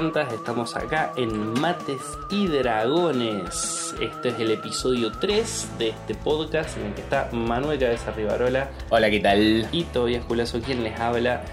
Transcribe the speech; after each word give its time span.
Santas, 0.00 0.32
estamos 0.32 0.74
acá 0.76 1.12
en 1.14 1.60
Mates 1.60 2.00
y 2.30 2.46
Dragones. 2.46 3.94
Este 4.00 4.30
es 4.30 4.40
el 4.40 4.50
episodio 4.52 5.12
3 5.12 5.78
de 5.78 5.88
este 5.90 6.14
podcast 6.14 6.78
en 6.78 6.86
el 6.86 6.94
que 6.94 7.02
está 7.02 7.28
Manuel 7.32 7.78
Cabeza 7.78 8.10
Rivarola 8.10 8.70
Hola, 8.88 9.10
¿qué 9.10 9.20
tal? 9.20 9.68
y 9.70 9.82
Tobias 9.84 10.24
Culazo 10.24 10.62
quien 10.62 10.84
les 10.84 10.98
habla. 10.98 11.44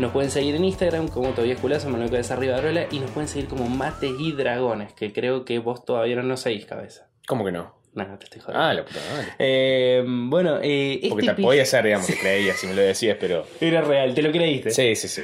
Nos 0.00 0.10
pueden 0.10 0.32
seguir 0.32 0.56
en 0.56 0.64
Instagram 0.64 1.06
como 1.06 1.28
Tobias 1.34 1.60
Culazo, 1.60 1.88
Manuel 1.88 2.10
Cabeza 2.10 2.34
Rivarola 2.34 2.88
y 2.90 2.98
nos 2.98 3.12
pueden 3.12 3.28
seguir 3.28 3.46
como 3.46 3.68
Mates 3.68 4.10
y 4.18 4.32
Dragones, 4.32 4.92
que 4.94 5.12
creo 5.12 5.44
que 5.44 5.60
vos 5.60 5.84
todavía 5.84 6.16
no 6.16 6.24
nos 6.24 6.40
seguís, 6.40 6.66
cabeza. 6.66 7.06
¿Cómo 7.28 7.44
que 7.44 7.52
no? 7.52 7.76
Nada, 7.94 8.18
te 8.18 8.24
estoy 8.24 8.40
jodiendo. 8.40 8.66
Ah, 8.66 8.74
la 8.74 8.84
puta 8.84 8.98
madre. 9.12 9.28
Eh, 9.38 10.04
bueno, 10.04 10.58
eh, 10.60 10.94
este 10.94 11.10
Porque 11.10 11.26
te 11.28 11.40
podía 11.40 11.64
ser, 11.64 11.84
digamos, 11.84 12.08
que 12.08 12.18
creías 12.18 12.56
si 12.56 12.66
me 12.66 12.74
lo 12.74 12.82
decías, 12.82 13.16
pero. 13.20 13.46
Era 13.60 13.82
real, 13.82 14.14
¿te 14.14 14.22
lo 14.22 14.32
creíste? 14.32 14.72
Sí, 14.72 14.96
sí, 14.96 15.06
sí. 15.06 15.22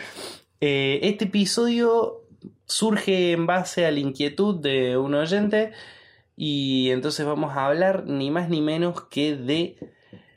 Eh, 0.61 1.01
este 1.03 1.25
episodio 1.25 2.20
surge 2.71 3.33
en 3.33 3.47
base 3.47 3.85
a 3.85 3.91
la 3.91 4.01
inquietud 4.01 4.61
de 4.61 4.97
un 4.97 5.15
oyente 5.15 5.73
y 6.37 6.91
entonces 6.91 7.27
vamos 7.27 7.57
a 7.57 7.67
hablar 7.67 8.05
ni 8.07 8.31
más 8.31 8.49
ni 8.49 8.61
menos 8.61 9.03
que 9.03 9.37
de 9.37 9.77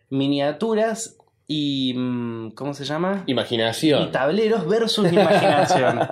miniaturas 0.10 1.18
y... 1.48 1.94
mm, 1.96 2.52
¿Cómo 2.52 2.74
se 2.74 2.86
llama? 2.86 3.24
Imaginación. 3.28 4.04
Y 4.04 4.12
tableros 4.12 4.68
versus 4.68 5.12
imaginación. 5.12 6.00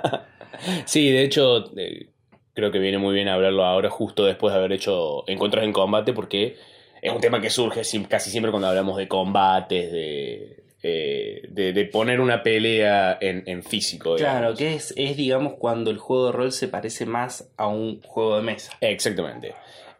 Sí, 0.84 1.10
de 1.10 1.24
hecho, 1.24 1.76
eh, 1.76 2.10
creo 2.54 2.70
que 2.70 2.78
viene 2.78 2.98
muy 2.98 3.14
bien 3.14 3.26
hablarlo 3.26 3.64
ahora, 3.64 3.90
justo 3.90 4.24
después 4.24 4.52
de 4.52 4.60
haber 4.60 4.72
hecho 4.72 5.28
encuentros 5.28 5.64
en 5.64 5.72
combate, 5.72 6.12
porque 6.12 6.56
es 7.00 7.12
un 7.12 7.20
tema 7.20 7.40
que 7.40 7.50
surge 7.50 7.82
casi 8.08 8.30
siempre 8.30 8.52
cuando 8.52 8.68
hablamos 8.68 8.96
de 8.96 9.08
combates, 9.08 9.90
de, 9.90 10.62
eh, 10.82 11.42
de, 11.48 11.72
de 11.72 11.84
poner 11.84 12.20
una 12.20 12.42
pelea 12.42 13.16
en, 13.20 13.42
en 13.46 13.62
físico. 13.62 14.16
digamos. 14.16 14.38
claro, 14.40 14.56
que 14.56 14.74
es, 14.74 14.92
es 14.96 15.16
digamos 15.16 15.54
cuando 15.54 15.90
el 15.90 15.98
juego 15.98 16.26
de 16.26 16.32
rol 16.32 16.52
se 16.52 16.68
parece 16.68 17.06
más 17.06 17.48
a 17.56 17.68
un 17.68 18.00
juego 18.02 18.36
de 18.36 18.42
mesa. 18.42 18.72
Exactamente. 18.80 19.54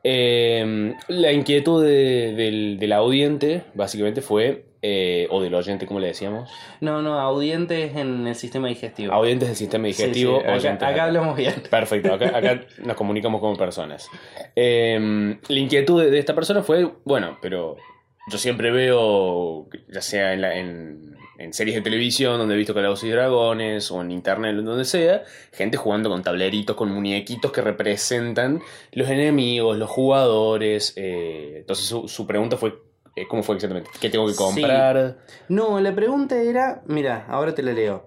Eh, 0.05 0.95
la 1.09 1.33
inquietud 1.33 1.85
de- 1.85 2.35
del, 2.35 2.79
del 2.79 2.93
audiente, 2.93 3.63
básicamente, 3.75 4.21
fue, 4.21 4.65
eh, 4.83 5.29
o 5.31 5.41
del 5.41 5.55
oyente, 5.55 5.87
como 5.87 6.01
le 6.01 6.09
decíamos, 6.09 6.51
No, 6.81 7.03
no, 7.03 7.21
audientes 7.21 7.95
en 7.97 8.27
el 8.27 8.35
sistema 8.35 8.67
digestivo. 8.67 9.13
audientes 9.13 9.47
del 9.49 9.57
sistema 9.57 9.87
Sí, 9.87 9.93
sí, 9.93 10.03
digestivo. 10.03 10.43
acá- 10.45 11.05
hablamos 11.05 11.37
bien. 11.37 11.55
Perfecto, 11.71 12.13
acá, 12.15 12.37
acá 12.37 12.63
nos 12.85 12.97
comunicamos 12.97 13.41
como 13.41 13.57
personas. 13.57 14.11
Eh, 14.57 15.39
la 15.49 15.59
inquietud 15.59 16.03
de 16.11 16.19
esta 16.19 16.35
persona 16.35 16.65
fue, 16.65 16.91
bueno, 17.05 17.39
pero 17.41 17.77
yo 18.27 18.39
siempre 18.39 18.71
veo, 18.71 19.69
ya 19.89 20.01
sea 20.01 20.33
en, 20.35 20.41
la- 20.41 20.57
en- 20.57 21.13
en 21.39 21.53
series 21.53 21.75
de 21.77 21.83
televisión 21.83 22.39
donde 22.39 22.55
he 22.55 22.59
visto 22.59 22.73
Calabozos 22.75 23.05
y 23.05 23.11
Dragones 23.11 23.91
o 23.91 24.01
en 24.01 24.13
internet, 24.13 24.55
donde 24.57 24.85
sea, 24.85 25.23
gente 25.53 25.77
jugando 25.77 26.09
con 26.09 26.23
tableritos, 26.23 26.77
con 26.77 26.91
muñequitos 26.93 27.51
que 27.51 27.61
representan 27.63 28.61
los 28.93 29.09
enemigos, 29.09 29.77
los 29.77 29.91
jugadores. 29.91 30.93
eh, 30.97 31.55
entonces 31.59 31.87
su, 31.87 32.07
su 32.07 32.27
pregunta 32.29 32.57
fue, 32.57 32.79
eh, 33.17 33.27
¿cómo 33.27 33.43
fue 33.43 33.57
exactamente? 33.57 33.91
¿Qué 34.01 34.09
tengo 34.09 34.27
que 34.27 34.33
Sí. 34.35 34.39
comprar? 34.39 35.19
No, 35.49 35.81
la 35.81 35.93
pregunta 35.95 36.41
era, 36.41 36.83
mira, 36.87 37.27
ahora 37.29 37.55
te 37.55 37.63
la 37.63 37.73
leo. 37.73 38.07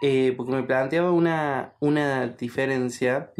Eh, 0.00 0.34
porque 0.36 0.52
me 0.52 0.62
planteaba 0.64 1.10
una, 1.10 1.72
una 1.80 2.28
diferencia. 2.28 3.32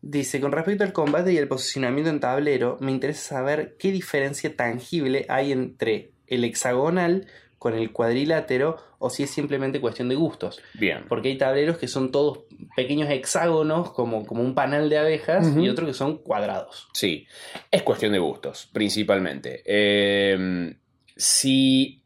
Dice, 0.00 0.40
con 0.40 0.52
respecto 0.52 0.84
al 0.84 0.92
combate 0.92 1.32
y 1.32 1.38
el 1.38 1.48
posicionamiento 1.48 2.10
en 2.10 2.20
tablero, 2.20 2.76
me 2.80 2.92
interesa 2.92 3.36
saber 3.36 3.76
qué 3.78 3.90
diferencia 3.90 4.54
tangible 4.54 5.26
hay 5.28 5.50
entre 5.52 6.12
el 6.28 6.44
hexagonal 6.44 7.26
con 7.58 7.74
el 7.74 7.90
cuadrilátero 7.90 8.76
o 9.00 9.10
si 9.10 9.24
es 9.24 9.30
simplemente 9.30 9.80
cuestión 9.80 10.08
de 10.08 10.14
gustos. 10.14 10.62
Bien. 10.74 11.04
Porque 11.08 11.28
hay 11.28 11.38
tableros 11.38 11.78
que 11.78 11.88
son 11.88 12.12
todos 12.12 12.44
pequeños 12.76 13.10
hexágonos, 13.10 13.92
como, 13.92 14.24
como 14.24 14.42
un 14.42 14.54
panal 14.54 14.88
de 14.88 14.98
abejas, 14.98 15.56
y 15.56 15.68
otros 15.68 15.88
que 15.88 15.94
son 15.94 16.18
cuadrados. 16.18 16.88
Sí, 16.92 17.26
es 17.70 17.82
cuestión 17.82 18.12
de 18.12 18.20
gustos, 18.20 18.68
principalmente. 18.72 19.62
Eh, 19.64 20.76
si, 21.16 22.02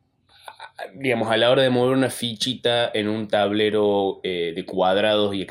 digamos, 0.94 1.30
a 1.30 1.36
la 1.36 1.50
hora 1.50 1.62
de 1.62 1.70
mover 1.70 1.96
una 1.96 2.10
fichita 2.10 2.90
en 2.92 3.08
un 3.08 3.28
tablero 3.28 4.20
eh, 4.22 4.52
de 4.54 4.64
cuadrados 4.64 5.34
y 5.34 5.46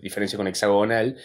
diferencia 0.00 0.38
con 0.38 0.46
hexagonal, 0.46 1.18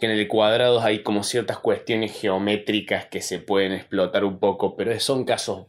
que 0.00 0.06
en 0.06 0.12
el 0.12 0.26
cuadrados 0.26 0.82
hay 0.84 1.02
como 1.04 1.22
ciertas 1.22 1.58
cuestiones 1.58 2.18
geométricas 2.20 3.06
que 3.06 3.20
se 3.20 3.38
pueden 3.38 3.72
explotar 3.72 4.24
un 4.24 4.38
poco, 4.40 4.76
pero 4.76 4.98
son 4.98 5.24
casos 5.24 5.66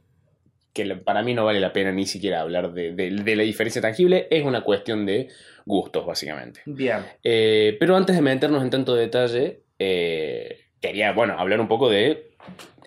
que 0.74 0.86
para 0.96 1.22
mí 1.22 1.34
no 1.34 1.44
vale 1.46 1.60
la 1.60 1.74
pena 1.74 1.92
ni 1.92 2.06
siquiera 2.06 2.40
hablar 2.42 2.72
de, 2.74 2.94
de- 2.94 3.12
de 3.12 3.36
la 3.36 3.44
diferencia 3.44 3.82
tangible, 3.82 4.28
es 4.32 4.46
una 4.46 4.62
cuestión 4.62 5.06
de 5.06 5.28
gustos, 5.66 6.06
básicamente. 6.06 6.62
Bien. 6.66 7.00
Eh, 7.24 7.76
pero 7.80 7.96
antes 7.98 8.16
de 8.16 8.22
meternos 8.22 8.64
en 8.64 8.70
tanto 8.70 8.96
detalle, 8.96 9.64
eh, 9.80 10.60
quería, 10.80 11.12
bueno, 11.12 11.38
hablar 11.38 11.60
un 11.60 11.68
poco 11.68 11.90
de... 11.90 12.32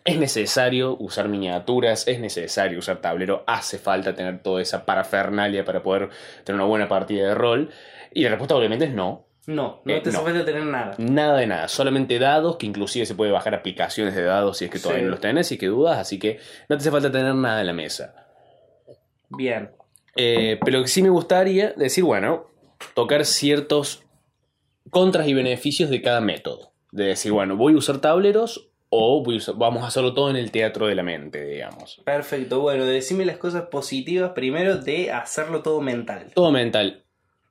Es 0.07 0.19
necesario 0.19 0.97
usar 0.99 1.29
miniaturas, 1.29 2.07
es 2.09 2.21
necesario 2.21 2.79
usar 2.79 2.99
tablero, 3.01 3.43
hace 3.47 3.79
falta 3.79 4.15
tener 4.15 4.43
toda 4.43 4.61
esa 4.61 4.85
parafernalia 4.85 5.65
para 5.65 5.83
poder 5.83 6.11
tener 6.45 6.61
una 6.61 6.69
buena 6.69 6.89
partida 6.89 7.29
de 7.29 7.35
rol. 7.35 7.71
Y 8.13 8.23
la 8.23 8.31
respuesta 8.31 8.55
obviamente 8.55 8.85
es 8.87 8.93
no. 8.93 9.27
No, 9.47 9.83
no 9.85 9.93
Eh, 9.95 10.01
te 10.01 10.09
hace 10.09 10.19
no. 10.19 10.25
falta 10.25 10.45
tener 10.45 10.65
nada. 10.65 10.95
Nada 10.99 11.39
de 11.39 11.47
nada, 11.47 11.69
solamente 11.69 12.19
dados, 12.19 12.57
que 12.57 12.67
inclusive 12.67 13.05
se 13.07 13.15
puede 13.15 13.31
bajar 13.31 13.55
aplicaciones 13.55 14.15
de 14.15 14.23
dados 14.25 14.59
si 14.59 14.65
es 14.67 14.71
que 14.71 14.79
todavía 14.79 15.01
Sí. 15.01 15.05
no 15.05 15.11
los 15.11 15.21
tenés 15.21 15.53
y 15.53 15.59
que 15.59 15.67
dudas, 15.67 15.99
así 15.99 16.19
que 16.19 16.39
no 16.69 16.77
te 16.77 16.81
hace 16.83 16.91
falta 16.91 17.13
tener 17.13 17.35
nada 17.35 17.61
en 17.61 17.67
la 17.67 17.73
mesa. 17.75 18.15
Bien. 19.29 19.71
Eh, 20.17 20.59
pero 20.65 20.81
que 20.83 20.89
sí 20.89 21.03
me 21.03 21.09
gustaría 21.11 21.73
decir, 21.73 22.05
bueno, 22.05 22.47
tocar 22.95 23.25
ciertos 23.25 24.03
contras 24.91 25.27
y 25.29 25.35
beneficios 25.35 25.91
de 25.91 26.01
cada 26.03 26.21
método. 26.21 26.73
De 26.93 27.05
decir, 27.07 27.33
bueno, 27.33 27.57
voy 27.57 27.75
a 27.75 27.77
usar 27.77 27.99
tableros 28.01 28.71
o 28.91 29.25
voy 29.25 29.35
a 29.35 29.39
usar- 29.39 29.57
vamos 29.57 29.83
a 29.83 29.89
hacerlo 29.89 30.15
todo 30.15 30.31
en 30.31 30.37
el 30.37 30.53
teatro 30.53 30.87
de 30.87 30.95
la 30.95 31.03
mente, 31.03 31.45
digamos. 31.45 32.01
Perfecto, 32.05 32.61
bueno, 32.61 32.85
decime 32.85 33.25
las 33.25 33.39
cosas 33.39 33.65
positivas 33.65 34.31
primero 34.35 34.77
de 34.77 35.11
hacerlo 35.11 35.63
todo 35.63 35.81
mental. 35.81 36.31
Todo 36.35 36.53
mental. 36.53 37.04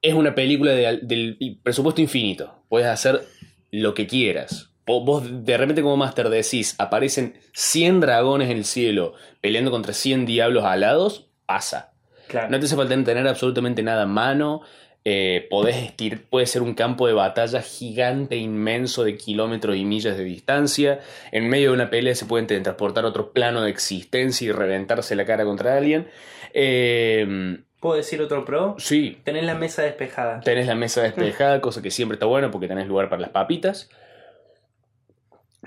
Es 0.04 0.14
una 0.14 0.36
película 0.36 0.72
de 0.74 1.00
del 1.02 1.60
presupuesto 1.64 2.02
infinito. 2.02 2.54
Puedes 2.70 2.88
hacer 2.88 3.24
lo 3.72 3.96
que 3.96 4.06
quieras. 4.06 4.70
Vo- 4.86 5.04
Vos 5.04 5.24
de 5.46 5.58
repente 5.58 5.82
como 5.82 5.98
máster 5.98 6.30
decís, 6.30 6.76
aparecen 6.78 7.40
100 7.54 8.02
dragones 8.02 8.52
en 8.52 8.58
el 8.58 8.66
cielo 8.66 9.14
peleando 9.42 9.72
contra 9.72 9.94
100 9.94 10.26
diablos 10.28 10.66
alados, 10.66 11.28
pasa. 11.48 11.94
Claro. 12.28 12.50
No 12.52 12.60
te 12.60 12.66
hace 12.66 12.76
falta 12.76 13.02
tener 13.04 13.28
absolutamente 13.28 13.82
nada 13.82 14.04
a 14.04 14.06
mano. 14.08 14.62
eh, 15.06 15.48
podés 15.50 15.76
estir, 15.78 16.26
puede 16.30 16.46
ser 16.48 16.62
un 16.62 16.76
campo 16.76 17.08
de 17.08 17.14
batalla 17.14 17.62
gigante, 17.62 18.38
inmenso, 18.38 19.04
de 19.04 19.18
kilómetros 19.18 19.76
y 19.76 19.84
millas 19.86 20.16
de 20.18 20.24
distancia. 20.24 21.00
En 21.34 21.50
medio 21.50 21.70
de 21.70 21.76
una 21.76 21.90
pelea 21.90 22.16
se 22.16 22.26
pueden 22.26 22.48
transportar 22.48 23.04
a 23.04 23.10
otro 23.10 23.34
plano 23.34 23.62
de 23.64 23.70
existencia 23.70 24.48
y 24.48 24.52
reventarse 24.54 25.16
la 25.18 25.26
cara 25.26 25.44
contra 25.46 25.76
alguien. 25.78 26.08
Eh, 26.54 27.58
¿Puedo 27.84 27.98
decir 27.98 28.22
otro 28.22 28.46
pro? 28.46 28.76
sí, 28.80 29.20
Tenés 29.26 29.44
la 29.44 29.56
mesa 29.56 29.84
despejada. 29.84 30.40
tenés 30.40 30.66
la 30.68 30.74
mesa 30.76 31.04
despejada, 31.04 31.60
cosa 31.62 31.82
que 31.82 31.92
siempre 31.92 32.16
está 32.16 32.26
bueno 32.26 32.50
porque 32.50 32.68
tenés 32.68 32.88
lugar 32.88 33.10
para 33.10 33.22
las 33.22 33.32
papitas. 33.32 33.90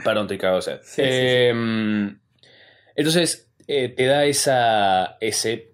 Perdón, 0.03 0.25
estoy 0.25 0.38
cagado 0.38 0.56
de 0.56 0.62
sed. 0.62 0.78
Sí, 0.82 0.88
sí, 0.88 1.03
sí. 1.03 1.05
Eh, 1.05 2.15
Entonces, 2.97 3.50
eh, 3.69 3.88
te 3.91 4.06
da 4.06 4.25
esa, 4.25 5.19
ese, 5.21 5.72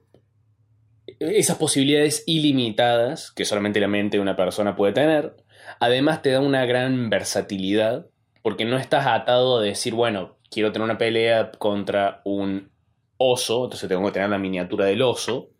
esas 1.21 1.57
posibilidades 1.59 2.25
ilimitadas 2.27 3.31
que 3.31 3.45
solamente 3.45 3.79
la 3.81 3.89
mente 3.89 4.17
de 4.17 4.21
una 4.21 4.37
persona 4.37 4.75
puede 4.75 4.93
tener. 4.93 5.37
Además, 5.79 6.23
te 6.23 6.31
da 6.31 6.41
una 6.41 6.67
gran 6.67 7.09
versatilidad 7.09 8.07
porque 8.43 8.65
no 8.65 8.77
estás 8.79 9.07
atado 9.07 9.59
a 9.59 9.63
decir, 9.63 9.95
bueno, 9.95 10.37
quiero 10.51 10.73
tener 10.73 10.85
una 10.85 10.99
pelea 10.99 11.53
contra 11.53 12.21
un 12.25 12.71
oso, 13.17 13.65
entonces 13.65 13.89
tengo 13.89 14.05
que 14.07 14.13
tener 14.13 14.29
la 14.31 14.39
miniatura 14.39 14.87
del 14.87 15.03
oso. 15.03 15.51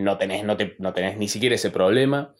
No 0.00 0.18
tenés, 0.18 0.44
no 0.44 0.56
te- 0.56 0.76
no 0.78 0.92
tenés 0.92 1.16
ni 1.18 1.28
siquiera 1.28 1.54
ese 1.54 1.70
problema. 1.70 2.34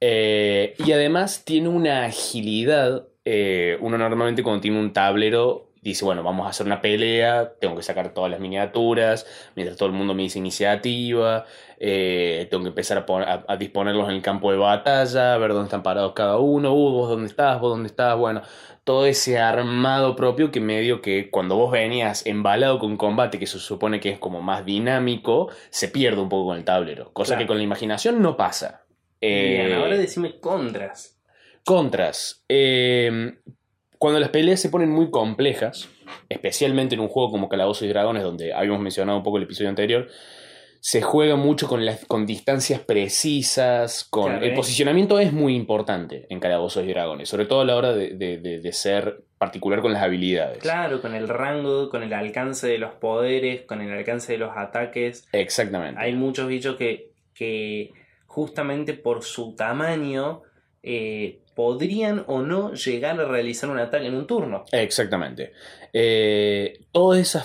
Eh, 0.00 0.74
y 0.84 0.92
además 0.92 1.44
tiene 1.44 1.68
una 1.68 2.04
agilidad. 2.06 3.08
eh, 3.26 3.78
uno 3.80 3.96
normalmente 3.96 4.42
cuando 4.42 4.60
tiene 4.60 4.78
un 4.78 4.92
tablero 4.92 5.70
dice, 5.84 6.04
bueno, 6.04 6.22
vamos 6.22 6.46
a 6.46 6.50
hacer 6.50 6.66
una 6.66 6.80
pelea, 6.80 7.52
tengo 7.60 7.76
que 7.76 7.82
sacar 7.82 8.12
todas 8.14 8.30
las 8.30 8.40
miniaturas, 8.40 9.26
mientras 9.54 9.76
todo 9.78 9.88
el 9.88 9.94
mundo 9.94 10.14
me 10.14 10.22
dice 10.24 10.38
iniciativa, 10.38 11.44
eh, 11.78 12.48
tengo 12.50 12.62
que 12.64 12.70
empezar 12.70 12.98
a, 12.98 13.06
pon- 13.06 13.22
a- 13.22 13.44
a 13.46 13.56
disponerlos 13.56 14.08
en 14.08 14.16
el 14.16 14.22
campo 14.22 14.50
de 14.50 14.56
batalla, 14.58 15.34
a 15.34 15.38
ver 15.38 15.52
dónde 15.52 15.66
están 15.66 15.82
parados 15.82 16.12
cada 16.14 16.38
uno, 16.38 16.72
uh, 16.72 16.90
vos 16.92 17.08
dónde 17.10 17.26
estás, 17.26 17.60
vos 17.60 17.70
dónde 17.70 17.88
estás, 17.88 18.16
bueno, 18.16 18.42
todo 18.84 19.06
ese 19.06 19.38
armado 19.38 20.16
propio 20.16 20.50
que 20.50 20.60
medio 20.60 21.00
que 21.00 21.30
cuando 21.30 21.56
vos 21.56 21.70
venías 21.70 22.26
embalado 22.26 22.78
con 22.78 22.96
combate, 22.96 23.38
que 23.38 23.46
se 23.46 23.58
supone 23.58 24.00
que 24.00 24.10
es 24.10 24.18
como 24.18 24.40
más 24.42 24.64
dinámico, 24.64 25.50
se 25.70 25.88
pierde 25.88 26.20
un 26.20 26.28
poco 26.28 26.48
con 26.48 26.56
el 26.58 26.64
tablero, 26.64 27.12
cosa 27.12 27.34
Claro. 27.34 27.40
que 27.42 27.46
con 27.46 27.56
la 27.58 27.62
imaginación 27.62 28.20
no 28.22 28.36
pasa. 28.36 28.84
Bien, 29.20 29.70
Eh, 29.70 29.74
ahora 29.74 29.96
decime 29.96 30.38
contras. 30.38 31.18
Contras. 31.64 32.44
Eh, 32.48 33.36
cuando 34.04 34.20
las 34.20 34.28
peleas 34.28 34.60
se 34.60 34.68
ponen 34.68 34.90
muy 34.90 35.10
complejas, 35.10 35.88
especialmente 36.28 36.94
en 36.94 37.00
un 37.00 37.08
juego 37.08 37.30
como 37.30 37.48
Calabozos 37.48 37.82
y 37.84 37.88
Dragones, 37.88 38.22
donde 38.22 38.52
habíamos 38.52 38.80
mencionado 38.80 39.18
un 39.18 39.24
poco 39.24 39.38
el 39.38 39.44
episodio 39.44 39.70
anterior, 39.70 40.08
se 40.80 41.00
juega 41.00 41.36
mucho 41.36 41.66
con, 41.66 41.86
las, 41.86 42.04
con 42.04 42.26
distancias 42.26 42.80
precisas, 42.80 44.04
con 44.04 44.24
Claro, 44.32 44.44
el 44.44 44.52
¿eh? 44.52 44.54
posicionamiento 44.54 45.18
es 45.18 45.32
muy 45.32 45.54
importante 45.56 46.26
en 46.28 46.40
Calabozos 46.40 46.84
y 46.84 46.88
Dragones, 46.88 47.28
sobre 47.28 47.46
todo 47.46 47.62
a 47.62 47.64
la 47.64 47.76
hora 47.76 47.94
de, 47.94 48.10
de- 48.10 48.38
de- 48.38 48.60
de 48.60 48.72
ser 48.72 49.24
particular 49.38 49.80
con 49.80 49.92
las 49.94 50.02
habilidades. 50.02 50.58
Claro, 50.58 51.00
con 51.00 51.14
el 51.14 51.26
rango, 51.28 51.88
con 51.88 52.02
el 52.02 52.12
alcance 52.12 52.66
de 52.66 52.76
los 52.78 52.92
poderes, 52.92 53.62
con 53.62 53.80
el 53.80 53.90
alcance 53.90 54.32
de 54.32 54.38
los 54.38 54.50
ataques. 54.56 55.26
Exactamente. 55.32 55.98
Hay 56.00 56.12
muchos 56.14 56.46
bichos 56.48 56.76
que, 56.76 57.10
que 57.34 57.92
justamente 58.26 58.92
por 58.92 59.24
su 59.24 59.54
tamaño 59.56 60.42
eh, 60.82 61.38
podrían 61.54 62.24
o 62.26 62.42
no 62.42 62.74
llegar 62.74 63.20
a 63.20 63.24
realizar 63.24 63.70
un 63.70 63.78
ataque 63.78 64.06
en 64.06 64.14
un 64.14 64.26
turno. 64.26 64.64
Exactamente. 64.72 65.52
Eh, 65.92 66.80
todos, 66.92 67.18
esos 67.18 67.44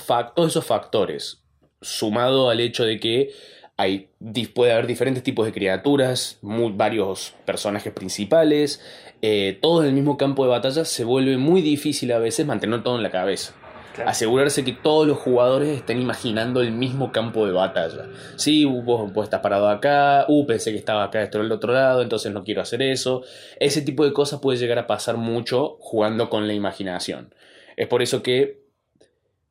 factores, 0.66 1.44
sumado 1.82 2.50
al 2.50 2.60
hecho 2.60 2.84
de 2.84 3.00
que 3.00 3.32
hay, 3.78 4.10
puede 4.54 4.74
haber 4.74 4.88
diferentes 4.88 5.24
tipos 5.24 5.46
de 5.46 5.54
criaturas, 5.54 6.38
varios 6.42 7.34
personajes 7.46 7.94
principales, 7.94 8.82
eh, 9.22 9.58
todos 9.62 9.84
en 9.84 9.90
el 9.90 9.94
mismo 9.94 10.18
campo 10.18 10.44
de 10.44 10.50
batalla, 10.50 10.84
se 10.84 11.04
vuelve 11.06 11.38
muy 11.38 11.62
difícil 11.62 12.12
a 12.12 12.20
veces 12.20 12.46
mantener 12.46 12.84
todo 12.84 12.98
en 12.98 13.04
la 13.04 13.12
cabeza. 13.12 13.54
Claro. 13.94 14.10
Asegurarse 14.10 14.64
que 14.64 14.74
todos 14.74 15.08
los 15.08 15.18
jugadores 15.18 15.70
estén 15.70 16.02
imaginando 16.02 16.62
el 16.62 16.72
mismo 16.72 17.12
campo 17.12 17.46
de 17.46 17.52
batalla. 17.52 18.06
Sí, 18.36 18.64
vos, 18.66 19.12
vos 19.12 19.24
estás 19.24 19.42
parado 19.42 19.68
acá, 19.70 20.26
uh, 20.28 20.46
pensé 20.46 20.72
que 20.72 20.78
estaba 20.78 21.04
acá 21.04 21.22
esto 21.22 21.40
del 21.40 21.52
otro 21.52 21.74
lado, 21.74 22.02
entonces 22.02 22.32
no 22.32 22.44
quiero 22.44 22.62
hacer 22.62 22.82
eso. 22.82 23.24
Ese 23.60 23.82
tipo 23.82 24.06
de 24.06 24.14
cosas 24.14 24.40
puede 24.40 24.58
llegar 24.58 24.80
a 24.80 24.88
pasar 24.88 25.18
mucho 25.18 25.78
jugando 25.80 26.30
con 26.30 26.48
la 26.48 26.54
imaginación. 26.54 27.34
Es 27.76 27.88
por 27.88 28.02
eso 28.02 28.22
que, 28.22 28.62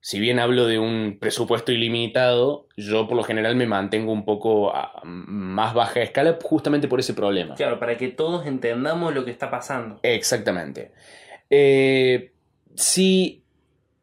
si 0.01 0.21
bien 0.21 0.39
hablo 0.39 0.67
de 0.67 0.79
un 0.79 1.19
presupuesto 1.19 1.73
ilimitado, 1.73 2.69
yo 2.77 3.09
por 3.09 3.17
lo 3.17 3.25
general 3.25 3.57
me 3.57 3.67
mantengo 3.67 4.13
un 4.13 4.25
poco 4.25 4.75
a 4.75 5.01
más 5.05 5.75
baja 5.75 6.01
escala 6.01 6.39
justamente 6.43 6.89
por 6.89 7.01
ese 7.01 7.15
problema. 7.15 7.55
Claro, 7.55 7.79
para 7.79 7.97
que 7.97 8.09
todos 8.09 8.47
entendamos 8.47 9.15
lo 9.15 9.25
que 9.25 9.31
está 9.31 9.51
pasando. 9.51 9.99
Exactamente. 10.03 10.93
Eh, 11.51 12.33
sí, 12.75 13.43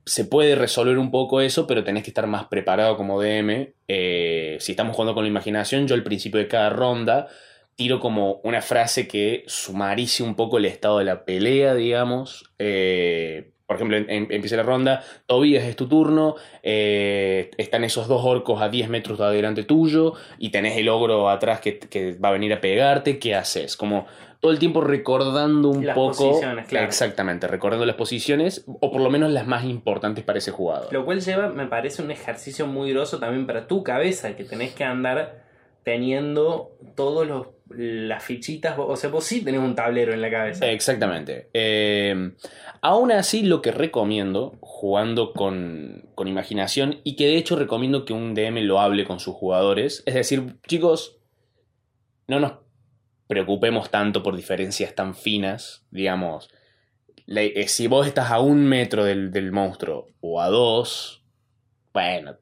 se 0.05 0.25
puede 0.25 0.55
resolver 0.55 0.97
un 0.97 1.09
poco 1.09 1.41
eso, 1.41 1.65
pero 1.65 1.83
tenés 1.83 2.03
que 2.03 2.11
estar 2.11 2.27
más 2.27 2.45
preparado 2.45 2.95
como 2.95 3.19
DM. 3.21 3.73
Eh, 3.87 4.57
si 4.59 4.71
estamos 4.71 4.95
jugando 4.95 5.15
con 5.15 5.23
la 5.23 5.29
imaginación, 5.29 5.87
yo 5.87 5.95
al 5.95 6.03
principio 6.03 6.39
de 6.39 6.47
cada 6.47 6.69
ronda 6.69 7.27
tiro 7.75 7.99
como 7.99 8.39
una 8.43 8.61
frase 8.61 9.07
que 9.07 9.43
sumarice 9.47 10.23
un 10.23 10.35
poco 10.35 10.57
el 10.57 10.65
estado 10.65 10.99
de 10.99 11.05
la 11.05 11.25
pelea, 11.25 11.75
digamos. 11.75 12.51
Eh, 12.59 13.51
por 13.67 13.75
ejemplo, 13.77 13.97
en- 13.97 14.09
en- 14.09 14.27
empieza 14.31 14.55
la 14.57 14.63
ronda, 14.63 15.03
Tobías 15.25 15.63
es 15.63 15.75
tu 15.75 15.87
turno, 15.87 16.35
eh, 16.63 17.51
están 17.57 17.83
esos 17.83 18.07
dos 18.07 18.23
orcos 18.23 18.61
a 18.61 18.69
10 18.69 18.89
metros 18.89 19.17
de 19.17 19.25
adelante 19.25 19.63
tuyo 19.63 20.13
y 20.37 20.49
tenés 20.49 20.77
el 20.77 20.89
ogro 20.89 21.29
atrás 21.29 21.61
que, 21.61 21.79
que 21.79 22.13
va 22.13 22.29
a 22.29 22.31
venir 22.33 22.53
a 22.53 22.61
pegarte, 22.61 23.17
¿qué 23.19 23.33
haces? 23.35 23.75
Como 23.75 24.05
todo 24.39 24.51
el 24.51 24.59
tiempo 24.59 24.81
recordando 24.81 25.69
un 25.69 25.85
Las 25.85 25.95
poco... 25.95 26.27
posiciones, 26.29 26.67
claro. 26.67 26.85
Exactamente, 26.85 27.47
recordando 27.47 27.85
las 27.87 27.95
posiciones, 27.95 28.63
o 28.67 28.91
por 28.91 29.01
lo 29.01 29.09
menos 29.09 29.31
las 29.31 29.47
más 29.47 29.63
importantes 29.65 30.23
para 30.23 30.37
ese 30.37 30.51
jugador. 30.51 30.93
Lo 30.93 31.03
cual 31.03 31.21
lleva, 31.21 31.49
me 31.49 31.65
parece, 31.65 32.03
un 32.03 32.11
ejercicio 32.11 32.67
muy 32.67 32.91
groso 32.91 33.17
también 33.17 33.47
para 33.47 33.65
tu 33.65 33.81
cabeza, 33.83 34.35
que 34.35 34.43
tenés 34.43 34.73
que 34.75 34.83
andar 34.83 35.43
teniendo 35.83 36.77
todos 36.95 37.25
los 37.27 37.47
las 37.69 38.23
fichitas, 38.23 38.75
o 38.77 38.95
sea, 38.95 39.09
vos 39.09 39.23
sí 39.23 39.41
tenés 39.41 39.61
un 39.61 39.75
tablero 39.75 40.13
en 40.13 40.21
la 40.21 40.29
cabeza. 40.29 40.69
Exactamente. 40.69 41.49
Eh, 41.53 42.33
aún 42.81 43.11
así, 43.11 43.43
lo 43.43 43.61
que 43.61 43.71
recomiendo, 43.71 44.57
jugando 44.61 45.33
con, 45.33 46.09
con 46.15 46.27
imaginación, 46.27 46.99
y 47.03 47.15
que 47.15 47.25
de 47.27 47.37
hecho 47.37 47.55
recomiendo 47.55 48.05
que 48.05 48.13
un 48.13 48.35
DM 48.35 48.61
lo 48.61 48.79
hable 48.79 49.05
con 49.05 49.19
sus 49.19 49.35
jugadores, 49.35 50.03
es 50.05 50.13
decir, 50.13 50.57
chicos, 50.67 51.17
no 52.27 52.39
nos 52.39 52.53
preocupemos 53.27 53.89
tanto 53.89 54.21
por 54.21 54.35
diferencias 54.35 54.93
tan 54.93 55.15
finas, 55.15 55.85
digamos. 55.89 56.49
eh, 57.27 57.67
si 57.67 57.87
vos 57.87 58.05
estás 58.05 58.29
a 58.31 58.39
un 58.39 58.65
metro 58.65 59.03
del, 59.03 59.31
del 59.31 59.51
monstruo 59.51 60.07
o 60.21 60.39
a 60.39 60.49
dos, 60.49 61.23
bueno, 61.93 62.37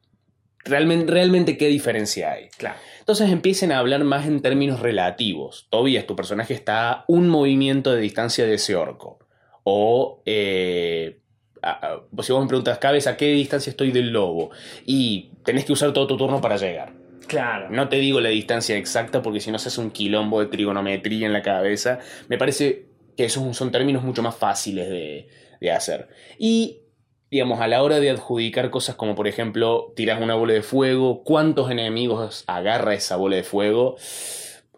realmente, 0.65 1.11
realmente 1.11 1.57
qué 1.57 1.67
diferencia 1.67 2.31
hay. 2.31 2.49
Claro. 2.57 2.77
Entonces 2.99 3.29
empiecen 3.31 3.71
a 3.71 3.79
hablar 3.79 4.03
más 4.03 4.25
en 4.27 4.41
términos 4.41 4.79
relativos. 4.79 5.67
Tobias, 5.69 6.05
tu 6.07 6.15
personaje 6.15 6.53
está 6.53 6.91
a 6.91 7.05
un 7.07 7.27
movimiento 7.29 7.93
de 7.93 8.01
distancia 8.01 8.45
de 8.45 8.53
ese 8.55 8.75
orco. 8.75 9.19
O 9.63 10.21
eh, 10.25 11.19
a- 11.61 12.03
a- 12.15 12.23
si 12.23 12.31
vos 12.33 12.41
me 12.41 12.47
preguntas, 12.47 12.77
Cabez, 12.77 13.07
¿a 13.07 13.15
qué 13.17 13.27
distancia 13.31 13.69
estoy 13.69 13.91
del 13.91 14.11
lobo? 14.11 14.51
Y 14.85 15.31
tenés 15.45 15.65
que 15.65 15.73
usar 15.73 15.93
todo 15.93 16.07
tu 16.07 16.17
turno 16.17 16.41
para 16.41 16.57
llegar. 16.57 16.93
Claro. 17.27 17.69
No 17.69 17.87
te 17.87 17.97
digo 17.97 18.19
la 18.19 18.29
distancia 18.29 18.75
exacta 18.77 19.21
porque 19.21 19.39
si 19.39 19.51
no 19.51 19.57
se 19.59 19.69
hace 19.69 19.79
un 19.79 19.91
quilombo 19.91 20.41
de 20.41 20.47
trigonometría 20.47 21.25
en 21.25 21.33
la 21.33 21.41
cabeza. 21.41 21.99
Me 22.27 22.37
parece 22.37 22.85
que 23.15 23.25
esos 23.25 23.55
son 23.55 23.71
términos 23.71 24.03
mucho 24.03 24.21
más 24.21 24.35
fáciles 24.35 24.89
de, 24.89 25.27
de 25.61 25.71
hacer. 25.71 26.09
Y, 26.37 26.79
digamos, 27.33 27.59
a 27.61 27.67
la 27.67 27.81
hora 27.81 27.99
de 27.99 28.11
adjudicar 28.11 28.69
cosas 28.69 28.95
como, 28.95 29.15
por 29.15 29.27
ejemplo, 29.27 29.91
tiras 29.95 30.21
una 30.21 30.35
bola 30.35 30.53
de 30.53 30.61
fuego, 30.61 31.23
cuántos 31.23 31.71
enemigos 31.71 32.43
agarra 32.45 32.93
esa 32.93 33.15
bola 33.15 33.35
de 33.37 33.43
fuego. 33.43 33.95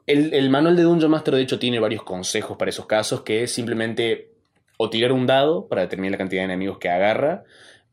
El, 0.08 0.34
el 0.34 0.50
manual 0.50 0.78
de 0.78 0.84
Dungeon 0.84 1.12
Master, 1.12 1.36
de 1.36 1.42
hecho, 1.42 1.60
tiene 1.60 1.80
varios 1.80 2.04
consejos 2.04 2.56
para 2.58 2.70
esos 2.70 2.86
casos, 2.86 3.22
que 3.24 3.44
es 3.44 3.52
simplemente 3.52 4.32
o 4.78 4.90
tirar 4.90 5.12
un 5.12 5.26
dado 5.28 5.68
para 5.68 5.82
determinar 5.82 6.14
la 6.14 6.18
cantidad 6.18 6.42
de 6.42 6.46
enemigos 6.46 6.78
que 6.78 6.90
agarra, 6.90 7.44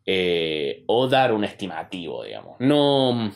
eh, 0.07 0.85
o 0.87 1.09
dar 1.09 1.33
un 1.33 1.43
estimativo, 1.45 2.23
digamos. 2.23 2.57
No 2.61 3.33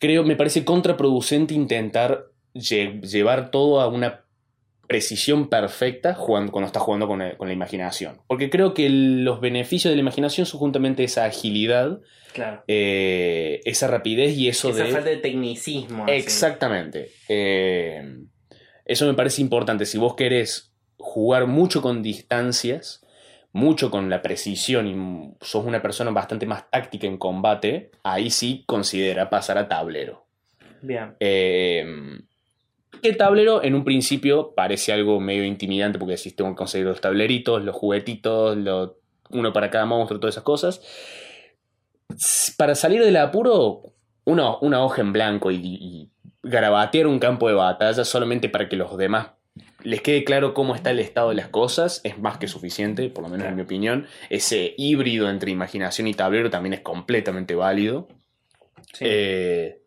creo, 0.00 0.24
me 0.24 0.34
parece 0.36 0.64
contraproducente 0.64 1.54
intentar 1.54 2.26
lle- 2.54 3.00
llevar 3.02 3.50
todo 3.52 3.80
a 3.80 3.86
una 3.86 4.24
precisión 4.90 5.48
perfecta 5.48 6.14
jugando, 6.14 6.50
cuando 6.50 6.66
estás 6.66 6.82
jugando 6.82 7.06
con, 7.06 7.22
con 7.38 7.46
la 7.46 7.54
imaginación. 7.54 8.20
Porque 8.26 8.50
creo 8.50 8.74
que 8.74 8.88
los 8.90 9.40
beneficios 9.40 9.90
de 9.92 9.94
la 9.96 10.00
imaginación 10.02 10.46
son 10.46 10.58
justamente 10.58 11.04
esa 11.04 11.24
agilidad, 11.26 12.00
Claro. 12.32 12.64
eh, 12.68 13.60
esa 13.64 13.86
rapidez 13.86 14.36
y 14.36 14.48
eso 14.48 14.70
Esa 14.70 14.84
de... 14.84 14.90
falta 14.90 15.10
de 15.10 15.16
tecnicismo. 15.18 16.06
Exactamente. 16.08 17.10
Eh, 17.28 18.18
eso 18.84 19.06
me 19.06 19.14
parece 19.14 19.42
importante. 19.42 19.86
Si 19.86 19.96
vos 19.96 20.14
querés 20.16 20.72
jugar 20.98 21.46
mucho 21.46 21.82
con 21.82 22.02
distancias, 22.02 23.06
mucho 23.52 23.90
con 23.92 24.10
la 24.10 24.22
precisión 24.22 24.86
y 24.88 25.34
sos 25.44 25.64
una 25.64 25.82
persona 25.82 26.10
bastante 26.10 26.46
más 26.46 26.68
táctica 26.70 27.06
en 27.06 27.16
combate, 27.16 27.90
ahí 28.02 28.30
sí 28.30 28.64
considera 28.66 29.30
pasar 29.30 29.56
a 29.58 29.68
tablero. 29.68 30.26
Bien. 30.82 31.14
Eh, 31.20 31.84
que 33.02 33.12
tablero 33.14 33.62
en 33.62 33.74
un 33.74 33.84
principio 33.84 34.52
parece 34.54 34.92
algo 34.92 35.20
medio 35.20 35.44
intimidante 35.44 35.98
porque 35.98 36.16
decís 36.16 36.36
tengo 36.36 36.50
que 36.50 36.56
conseguir 36.56 36.86
los 36.86 37.00
tableritos, 37.00 37.64
los 37.64 37.74
juguetitos, 37.74 38.56
lo- 38.56 38.98
uno 39.30 39.52
para 39.52 39.70
cada 39.70 39.86
monstruo, 39.86 40.18
todas 40.20 40.34
esas 40.34 40.44
cosas. 40.44 40.80
Para 42.56 42.74
salir 42.74 43.02
del 43.02 43.16
apuro, 43.16 43.82
una, 44.24 44.56
una 44.58 44.84
hoja 44.84 45.00
en 45.02 45.12
blanco 45.12 45.50
y, 45.50 45.56
y 45.56 46.10
garabatear 46.42 47.06
un 47.06 47.18
campo 47.20 47.48
de 47.48 47.54
batalla 47.54 48.04
solamente 48.04 48.48
para 48.48 48.68
que 48.68 48.76
los 48.76 48.96
demás 48.96 49.28
les 49.82 50.00
quede 50.02 50.24
claro 50.24 50.52
cómo 50.52 50.74
está 50.74 50.90
el 50.90 50.98
estado 50.98 51.30
de 51.30 51.34
las 51.36 51.48
cosas 51.48 52.00
es 52.04 52.18
más 52.18 52.38
que 52.38 52.48
suficiente, 52.48 53.08
por 53.08 53.24
lo 53.24 53.30
menos 53.30 53.46
en 53.46 53.56
mi 53.56 53.62
opinión. 53.62 54.06
Ese 54.28 54.74
híbrido 54.76 55.30
entre 55.30 55.50
imaginación 55.50 56.06
y 56.06 56.14
tablero 56.14 56.50
también 56.50 56.74
es 56.74 56.80
completamente 56.80 57.54
válido. 57.54 58.08
Sí. 58.92 59.04
Eh, 59.08 59.80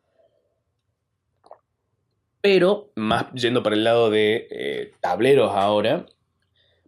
pero, 2.44 2.92
más 2.98 3.28
yendo 3.34 3.64
para 3.64 3.78
el 3.78 3.86
lado 3.86 4.12
de 4.12 4.48
eh, 4.52 4.94
tableros 5.02 5.54
ahora, 5.56 6.06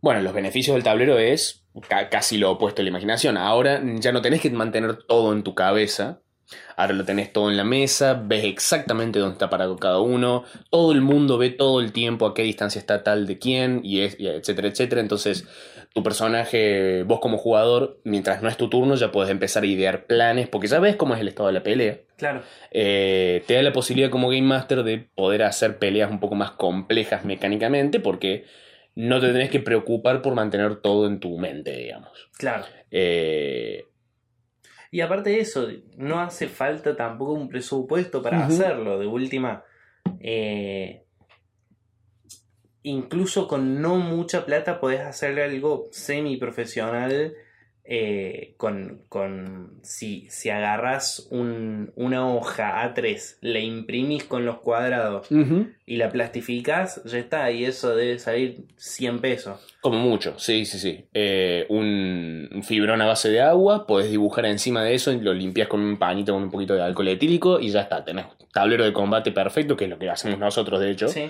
bueno, 0.01 0.21
los 0.21 0.33
beneficios 0.33 0.75
del 0.75 0.83
tablero 0.83 1.17
es 1.19 1.65
ca- 1.89 2.09
casi 2.09 2.37
lo 2.37 2.51
opuesto 2.51 2.81
a 2.81 2.83
la 2.83 2.89
imaginación. 2.89 3.37
Ahora 3.37 3.81
ya 3.99 4.11
no 4.11 4.21
tenés 4.21 4.41
que 4.41 4.51
mantener 4.51 4.97
todo 5.03 5.33
en 5.33 5.43
tu 5.43 5.55
cabeza. 5.55 6.21
Ahora 6.77 6.93
lo 6.93 7.05
tenés 7.05 7.33
todo 7.33 7.49
en 7.49 7.57
la 7.57 7.63
mesa, 7.63 8.13
ves 8.23 8.43
exactamente 8.45 9.19
dónde 9.19 9.33
está 9.33 9.49
parado 9.49 9.77
cada 9.77 9.99
uno, 9.99 10.43
todo 10.69 10.91
el 10.91 11.01
mundo 11.01 11.39
ve 11.39 11.49
todo 11.49 11.81
el 11.81 11.91
tiempo 11.91 12.27
a 12.27 12.35
qué 12.35 12.43
distancia 12.43 12.79
está 12.79 13.03
tal 13.03 13.25
de 13.27 13.39
quién, 13.39 13.81
y, 13.83 14.01
es, 14.01 14.19
y 14.19 14.27
etcétera, 14.27 14.67
etcétera. 14.67 15.01
Entonces, 15.01 15.47
tu 15.95 16.03
personaje, 16.03 17.03
vos 17.03 17.21
como 17.21 17.37
jugador, 17.37 18.01
mientras 18.03 18.41
no 18.41 18.49
es 18.49 18.57
tu 18.57 18.69
turno, 18.69 18.95
ya 18.95 19.13
puedes 19.13 19.31
empezar 19.31 19.63
a 19.63 19.65
idear 19.65 20.07
planes, 20.07 20.49
porque 20.49 20.67
ya 20.67 20.79
ves 20.81 20.97
cómo 20.97 21.13
es 21.13 21.21
el 21.21 21.29
estado 21.29 21.47
de 21.47 21.53
la 21.53 21.63
pelea. 21.63 22.01
Claro. 22.17 22.41
Eh, 22.69 23.45
te 23.47 23.53
da 23.53 23.61
la 23.63 23.71
posibilidad 23.71 24.09
como 24.09 24.27
Game 24.27 24.41
Master 24.41 24.83
de 24.83 25.07
poder 25.15 25.43
hacer 25.43 25.77
peleas 25.77 26.11
un 26.11 26.19
poco 26.19 26.35
más 26.35 26.51
complejas 26.51 27.23
mecánicamente, 27.23 28.01
porque 28.01 28.43
no 28.93 29.21
te 29.21 29.27
tenés 29.27 29.49
que 29.49 29.61
preocupar 29.61 30.21
por 30.21 30.35
mantener 30.35 30.81
todo 30.81 31.07
en 31.07 31.21
tu 31.21 31.37
mente, 31.37 31.71
digamos. 31.71 32.29
Claro. 32.37 32.65
Eh, 32.91 33.85
Y 34.91 34.99
aparte 34.99 35.29
de 35.29 35.39
eso, 35.39 35.69
no 35.95 36.19
hace 36.19 36.49
falta 36.49 36.93
tampoco 36.97 37.31
un 37.31 37.47
presupuesto 37.47 38.21
para 38.21 38.45
hacerlo. 38.45 38.99
De 38.99 39.07
última, 39.07 39.63
eh, 40.19 41.04
incluso 42.85 43.47
con 43.47 43.81
no 43.81 43.97
mucha 43.97 44.45
plata 44.45 44.79
podés 44.79 45.01
hacer 45.01 45.39
algo 45.39 45.87
semi 45.91 46.37
profesional 46.37 47.33
eh, 47.87 48.55
con, 48.57 49.03
con 49.09 49.79
si, 49.83 50.25
si 50.31 50.49
agarras 50.49 51.27
un- 51.29 51.91
una 51.95 52.27
hoja 52.33 52.81
A3, 52.83 53.37
le 53.41 53.61
imprimís 53.61 54.23
con 54.23 54.43
los 54.43 54.57
cuadrados 54.59 55.27
y 55.85 55.97
la 55.97 56.09
plastificás, 56.09 57.03
ya 57.05 57.19
está, 57.19 57.51
y 57.51 57.63
eso 57.65 57.95
debe 57.95 58.17
salir 58.17 58.63
100 58.75 59.19
pesos. 59.19 59.59
Como 59.81 59.99
mucho, 59.99 60.33
sí, 60.39 60.65
sí, 60.65 60.79
sí. 60.79 61.05
Eh, 61.13 61.67
un, 61.69 62.49
un 62.51 62.63
fibrón 62.63 63.03
a 63.03 63.05
base 63.05 63.29
de 63.29 63.41
agua, 63.41 63.85
podés 63.85 64.09
dibujar 64.09 64.47
encima 64.47 64.83
de 64.83 64.95
eso 64.95 65.11
y 65.11 65.19
lo 65.21 65.31
limpias 65.33 65.67
con 65.67 65.81
un 65.81 65.97
pañito 65.99 66.33
con 66.33 66.41
un 66.41 66.49
poquito 66.49 66.73
de 66.73 66.81
alcohol 66.81 67.09
etílico 67.09 67.59
y 67.59 67.69
ya 67.69 67.81
está, 67.81 68.03
tenés 68.03 68.25
tablero 68.51 68.83
de 68.83 68.93
combate 68.93 69.31
perfecto, 69.31 69.77
que 69.77 69.83
es 69.83 69.89
lo 69.91 69.99
que 69.99 70.09
hacemos 70.09 70.39
nosotros, 70.39 70.79
de 70.79 70.89
hecho. 70.89 71.07
Sí. 71.07 71.29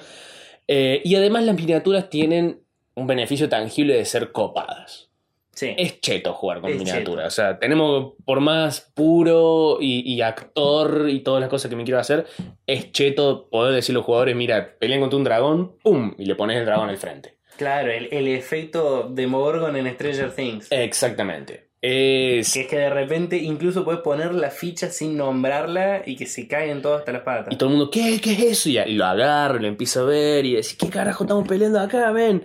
Eh, 0.67 1.01
y 1.03 1.15
además 1.15 1.43
las 1.43 1.55
miniaturas 1.55 2.10
tienen 2.10 2.62
un 2.95 3.07
beneficio 3.07 3.50
tangible 3.50 3.95
de 3.95 4.05
ser 4.05 4.31
copadas. 4.31 5.10
Sí. 5.51 5.74
Es 5.77 6.01
cheto 6.01 6.34
jugar 6.34 6.60
con 6.60 6.69
Es 6.72 6.77
miniaturas. 6.77 7.25
cheto. 7.25 7.27
O 7.27 7.29
sea, 7.29 7.60
tenemos, 7.60 8.13
por 8.25 8.41
más 8.41 8.91
puro 8.93 9.77
y, 9.79 10.01
y 10.12 10.22
actor 10.22 11.05
y 11.10 11.19
todas 11.22 11.39
las 11.39 11.50
cosas 11.50 11.69
que 11.69 11.77
me 11.77 11.84
quiero 11.86 12.00
hacer, 12.00 12.25
es 12.67 12.91
cheto 12.91 13.48
poder 13.50 13.74
decirle 13.74 13.98
a 13.98 14.00
los 14.00 14.05
jugadores, 14.05 14.36
mira, 14.36 14.75
pelean 14.79 15.00
contra 15.00 15.17
un 15.17 15.24
dragón, 15.24 15.77
¡pum! 15.81 16.13
Y 16.17 16.25
le 16.25 16.36
pones 16.36 16.57
el 16.57 16.65
dragón 16.65 16.89
al 16.89 16.98
frente. 16.98 17.38
Claro, 17.57 17.89
el, 17.89 18.10
el 18.12 18.27
efecto 18.27 19.07
de 19.10 19.27
Morgon 19.27 19.77
en 19.77 19.93
Stranger 19.93 20.34
Things. 20.36 20.67
Exactamente. 20.72 21.64
Es... 21.88 22.54
Que 22.54 22.62
es 22.62 22.68
que 22.68 22.77
de 22.77 22.89
repente 22.89 23.38
incluso 23.38 23.86
puedes 23.86 24.01
poner 24.01 24.34
la 24.34 24.50
ficha 24.50 24.89
sin 24.89 25.18
nombrarla 25.18 26.01
y 26.04 26.15
que 26.15 26.25
se 26.25 26.48
caigan 26.48 26.82
todos 26.82 27.00
hasta 27.00 27.12
las 27.12 27.22
patas. 27.22 27.54
Y 27.54 27.58
todo 27.58 27.70
el 27.70 27.75
mundo, 27.75 27.92
¿qué? 27.92 28.20
¿Qué 28.20 28.32
es 28.32 28.39
eso? 28.39 28.70
Y, 28.70 28.94
lo 28.94 29.06
agarro, 29.06 29.58
y 29.58 29.62
lo 29.62 29.68
empiezo 29.68 30.01
a 30.01 30.06
ver 30.06 30.46
y 30.46 30.56
decir, 30.56 30.80
¿qué 30.80 30.89
carajo 30.89 31.25
estamos 31.25 31.48
peleando 31.48 31.80
acá, 31.80 32.12
ven? 32.12 32.44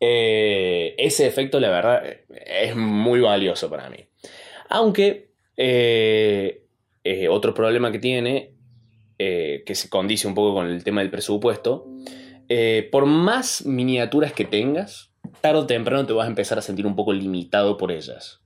Eh, 0.00 0.96
ese 0.98 1.28
efecto, 1.28 1.60
la 1.60 1.70
verdad, 1.70 2.02
es 2.46 2.74
muy 2.74 3.20
valioso 3.20 3.70
para 3.70 3.88
mí. 3.90 3.98
Aunque 4.70 5.30
eh, 5.56 6.64
eh, 7.04 7.28
otro 7.28 7.54
problema 7.54 7.92
que 7.92 8.00
tiene, 8.00 8.54
eh, 9.18 9.62
que 9.64 9.76
se 9.76 9.88
condice 9.88 10.26
un 10.26 10.34
poco 10.34 10.54
con 10.54 10.66
el 10.66 10.82
tema 10.82 11.02
del 11.02 11.10
presupuesto, 11.10 11.86
por 12.90 13.06
más 13.06 13.64
miniaturas 13.64 14.32
que 14.32 14.44
tengas, 14.44 15.12
tarde 15.40 15.60
o 15.60 15.66
temprano 15.66 16.04
te 16.06 16.12
vas 16.12 16.26
a 16.26 16.30
empezar 16.30 16.58
a 16.58 16.62
sentir 16.62 16.84
un 16.86 16.96
poco 16.96 17.12
limitado 17.12 17.76
por 17.76 17.92
ellas. 17.92 18.40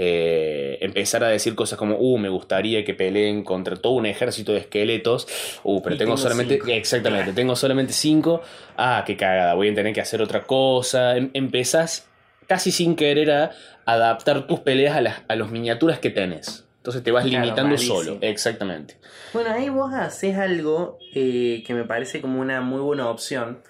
Eh, 0.00 0.78
empezar 0.80 1.24
a 1.24 1.28
decir 1.28 1.56
cosas 1.56 1.76
como, 1.76 1.96
uh, 1.96 2.18
me 2.18 2.28
gustaría 2.28 2.84
que 2.84 2.94
peleen 2.94 3.42
contra 3.42 3.74
todo 3.74 3.94
un 3.94 4.06
ejército 4.06 4.52
de 4.52 4.60
esqueletos, 4.60 5.26
uh, 5.64 5.82
pero 5.82 5.96
tengo, 5.96 6.12
tengo 6.14 6.16
solamente, 6.18 6.54
cinco. 6.54 6.70
exactamente, 6.70 7.32
tengo 7.32 7.56
solamente 7.56 7.92
cinco, 7.92 8.40
ah, 8.76 9.02
qué 9.04 9.16
cagada, 9.16 9.54
voy 9.54 9.70
a 9.70 9.74
tener 9.74 9.92
que 9.92 10.00
hacer 10.00 10.22
otra 10.22 10.42
cosa. 10.42 11.16
Em- 11.16 11.30
empezás 11.34 12.08
casi 12.46 12.70
sin 12.70 12.94
querer 12.94 13.32
a 13.32 13.50
adaptar 13.86 14.46
tus 14.46 14.60
peleas 14.60 14.96
a 14.96 15.00
las 15.00 15.22
a 15.26 15.34
las 15.34 15.50
miniaturas 15.50 15.98
que 15.98 16.10
tenés. 16.10 16.64
Entonces 16.76 17.02
te 17.02 17.10
vas 17.10 17.24
Claro, 17.24 17.44
limitando 17.44 17.70
malísimo. 17.70 17.96
solo, 17.98 18.18
exactamente. 18.20 18.98
Bueno, 19.32 19.50
ahí 19.50 19.68
vos 19.68 19.92
haces 19.92 20.38
algo 20.38 20.98
eh, 21.12 21.64
que 21.66 21.74
me 21.74 21.82
parece 21.82 22.20
como 22.20 22.40
una 22.40 22.60
muy 22.60 22.80
buena 22.80 23.10
opción, 23.10 23.62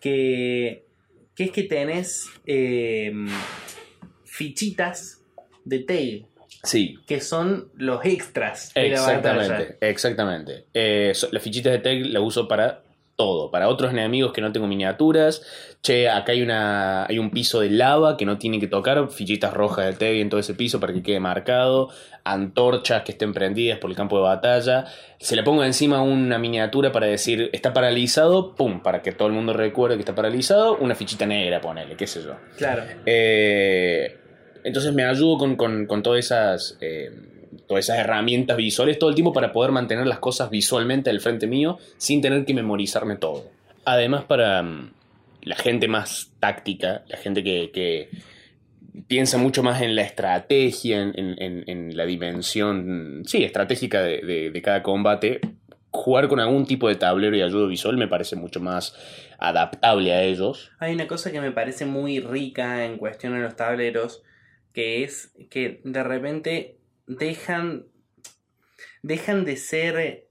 que, 0.00 0.86
que 1.36 1.44
es 1.44 1.50
que 1.50 1.64
tenés 1.64 2.24
eh, 2.46 3.12
fichitas 4.24 5.20
de 5.64 5.78
tail, 5.80 6.26
Sí, 6.62 6.96
que 7.06 7.20
son 7.20 7.68
los 7.76 8.02
extras 8.06 8.72
de 8.72 8.88
la 8.88 9.00
batalla. 9.02 9.16
Exactamente, 9.44 9.76
exactamente. 9.90 10.64
Eh, 10.72 11.12
so- 11.14 11.28
las 11.30 11.42
fichitas 11.42 11.72
de 11.72 11.78
tag 11.80 12.06
las 12.06 12.22
uso 12.22 12.48
para 12.48 12.80
todo. 13.16 13.50
Para 13.50 13.68
otros 13.68 13.92
enemigos 13.92 14.32
que 14.32 14.40
no 14.40 14.50
tengo 14.50 14.66
miniaturas. 14.66 15.42
Che, 15.82 16.08
acá 16.08 16.32
hay, 16.32 16.40
una, 16.40 17.04
hay 17.04 17.18
un 17.18 17.30
piso 17.30 17.60
de 17.60 17.68
lava 17.70 18.16
que 18.16 18.24
no 18.24 18.38
tienen 18.38 18.60
que 18.60 18.66
tocar. 18.66 19.08
Fichitas 19.10 19.52
rojas 19.52 19.84
de 19.86 19.92
tag 19.92 20.16
en 20.16 20.30
todo 20.30 20.40
ese 20.40 20.54
piso 20.54 20.80
para 20.80 20.94
que 20.94 21.02
quede 21.02 21.20
marcado. 21.20 21.90
Antorchas 22.24 23.02
que 23.02 23.12
estén 23.12 23.34
prendidas 23.34 23.78
por 23.78 23.90
el 23.90 23.96
campo 23.96 24.16
de 24.16 24.22
batalla. 24.22 24.86
Se 25.20 25.36
le 25.36 25.42
pongo 25.42 25.64
encima 25.64 26.02
una 26.02 26.38
miniatura 26.38 26.92
para 26.92 27.06
decir 27.06 27.50
está 27.52 27.74
paralizado. 27.74 28.54
Pum, 28.54 28.80
para 28.82 29.02
que 29.02 29.12
todo 29.12 29.28
el 29.28 29.34
mundo 29.34 29.52
recuerde 29.52 29.96
que 29.96 30.00
está 30.00 30.14
paralizado. 30.14 30.78
Una 30.78 30.94
fichita 30.94 31.26
negra, 31.26 31.60
ponele, 31.60 31.94
qué 31.94 32.06
sé 32.06 32.22
yo. 32.22 32.36
Claro. 32.56 32.84
Eh, 33.04 34.18
entonces 34.64 34.92
me 34.94 35.04
ayudo 35.04 35.38
con, 35.38 35.56
con- 35.56 35.86
con 35.86 36.02
todas 36.02 36.24
esas. 36.24 36.76
eh, 36.80 37.10
todas 37.68 37.84
esas 37.84 37.98
herramientas 37.98 38.56
visuales 38.58 38.98
todo 38.98 39.08
el 39.10 39.14
tiempo 39.14 39.32
para 39.32 39.52
poder 39.52 39.70
mantener 39.72 40.06
las 40.06 40.18
cosas 40.18 40.50
visualmente 40.50 41.08
al 41.08 41.20
frente 41.20 41.46
mío 41.46 41.78
sin 41.96 42.20
tener 42.20 42.44
que 42.44 42.52
memorizarme 42.52 43.16
todo. 43.16 43.44
Además, 43.86 44.24
para 44.24 44.62
mm, 44.62 44.90
la 45.42 45.56
gente 45.56 45.88
más 45.88 46.32
táctica, 46.40 47.04
la 47.08 47.16
gente 47.16 47.42
que, 47.42 47.70
que 47.72 48.10
piensa 49.06 49.38
mucho 49.38 49.62
más 49.62 49.80
en 49.82 49.94
la 49.94 50.02
estrategia, 50.02 51.00
en, 51.00 51.14
en- 51.66 51.96
la 51.96 52.04
dimensión, 52.06 53.22
sí, 53.24 53.44
estratégica 53.44 54.02
de, 54.02 54.18
de- 54.20 54.50
de 54.50 54.62
cada 54.62 54.82
combate, 54.82 55.40
jugar 55.90 56.28
con 56.28 56.40
algún 56.40 56.66
tipo 56.66 56.88
de 56.88 56.96
tablero 56.96 57.36
y 57.36 57.42
ayuda 57.42 57.66
visual 57.68 57.96
me 57.96 58.08
parece 58.08 58.36
mucho 58.36 58.60
más 58.60 58.94
adaptable 59.38 60.12
a 60.12 60.22
ellos. 60.22 60.70
Hay 60.80 60.94
una 60.94 61.06
cosa 61.06 61.30
que 61.30 61.40
me 61.40 61.52
parece 61.52 61.86
muy 61.86 62.20
rica 62.20 62.84
en 62.84 62.98
cuestión 62.98 63.32
de 63.34 63.40
los 63.40 63.54
tableros, 63.56 64.22
que 64.74 65.04
es 65.04 65.32
que 65.48 65.80
de 65.84 66.02
repente 66.02 66.78
dejan, 67.06 67.86
dejan 69.02 69.46
de 69.46 69.56
ser 69.56 70.28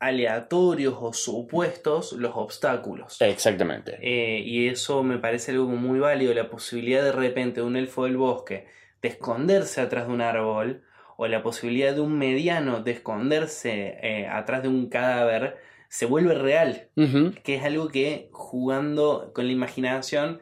aleatorios 0.00 0.96
o 0.98 1.12
supuestos 1.12 2.12
los 2.12 2.32
obstáculos. 2.34 3.20
Exactamente. 3.20 3.98
Eh, 4.02 4.40
y 4.40 4.68
eso 4.68 5.04
me 5.04 5.18
parece 5.18 5.52
algo 5.52 5.66
muy 5.66 6.00
válido, 6.00 6.34
la 6.34 6.50
posibilidad 6.50 7.04
de 7.04 7.12
repente 7.12 7.60
de 7.60 7.66
un 7.66 7.76
elfo 7.76 8.04
del 8.04 8.16
bosque 8.16 8.66
de 9.00 9.08
esconderse 9.08 9.80
atrás 9.80 10.08
de 10.08 10.14
un 10.14 10.22
árbol, 10.22 10.82
o 11.16 11.28
la 11.28 11.42
posibilidad 11.42 11.94
de 11.94 12.00
un 12.00 12.18
mediano 12.18 12.82
de 12.82 12.92
esconderse 12.92 13.98
eh, 14.02 14.26
atrás 14.26 14.62
de 14.62 14.68
un 14.68 14.88
cadáver, 14.88 15.58
se 15.88 16.06
vuelve 16.06 16.34
real 16.34 16.88
que 17.44 17.54
es 17.54 17.62
algo 17.62 17.88
que 17.88 18.28
jugando 18.32 19.30
con 19.32 19.46
la 19.46 19.52
imaginación 19.52 20.40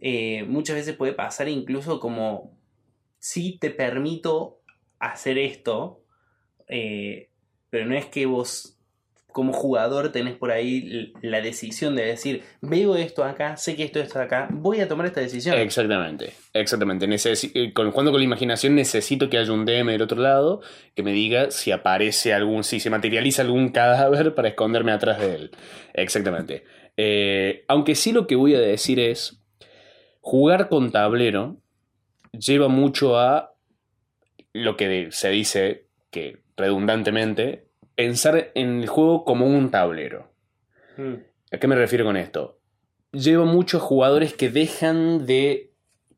eh, 0.00 0.44
muchas 0.44 0.76
veces 0.76 0.96
puede 0.96 1.12
pasar 1.12 1.48
incluso 1.48 2.00
como 2.00 2.58
si 3.20 3.58
te 3.58 3.70
permito 3.70 4.62
hacer 4.98 5.38
esto, 5.38 6.02
eh, 6.68 7.28
pero 7.68 7.86
no 7.86 7.94
es 7.94 8.06
que 8.06 8.26
vos 8.26 8.76
como 9.32 9.52
jugador 9.52 10.10
tenés 10.10 10.34
por 10.34 10.50
ahí 10.50 11.12
la 11.22 11.40
decisión 11.40 11.94
de 11.94 12.04
decir, 12.04 12.42
veo 12.60 12.96
esto 12.96 13.22
acá, 13.22 13.56
sé 13.56 13.76
que 13.76 13.84
esto 13.84 14.00
está 14.00 14.22
acá, 14.22 14.48
voy 14.50 14.80
a 14.80 14.88
tomar 14.88 15.06
esta 15.06 15.20
decisión. 15.20 15.56
Exactamente, 15.56 16.32
exactamente. 16.52 17.06
Eh, 17.06 17.72
con, 17.72 17.92
jugando 17.92 18.10
con 18.10 18.20
la 18.20 18.24
imaginación 18.24 18.74
necesito 18.74 19.30
que 19.30 19.38
haya 19.38 19.52
un 19.52 19.64
DM 19.64 19.92
del 19.92 20.02
otro 20.02 20.20
lado 20.20 20.62
que 20.96 21.04
me 21.04 21.12
diga 21.12 21.52
si 21.52 21.70
aparece 21.70 22.34
algún, 22.34 22.64
si 22.64 22.80
se 22.80 22.90
materializa 22.90 23.42
algún 23.42 23.68
cadáver 23.68 24.34
para 24.34 24.48
esconderme 24.48 24.90
atrás 24.90 25.20
de 25.20 25.34
él. 25.34 25.50
Exactamente. 25.94 26.64
Eh, 26.96 27.64
aunque 27.68 27.94
sí 27.94 28.12
lo 28.12 28.26
que 28.26 28.34
voy 28.34 28.54
a 28.54 28.60
decir 28.60 28.98
es, 28.98 29.42
jugar 30.20 30.68
con 30.68 30.90
tablero 30.90 31.60
lleva 32.32 32.68
mucho 32.68 33.18
a 33.18 33.54
lo 34.52 34.76
que 34.76 35.08
se 35.12 35.30
dice 35.30 35.86
que 36.10 36.38
redundantemente, 36.56 37.66
pensar 37.94 38.50
en 38.54 38.80
el 38.82 38.88
juego 38.88 39.24
como 39.24 39.46
un 39.46 39.70
tablero. 39.70 40.30
Mm, 40.96 41.14
¿A 41.52 41.58
qué 41.58 41.66
me 41.68 41.76
refiero 41.76 42.04
con 42.04 42.16
esto? 42.16 42.58
Llevo 43.12 43.44
muchos 43.46 43.82
jugadores 43.82 44.34
que 44.34 44.50
dejan 44.50 45.26
de 45.26 45.72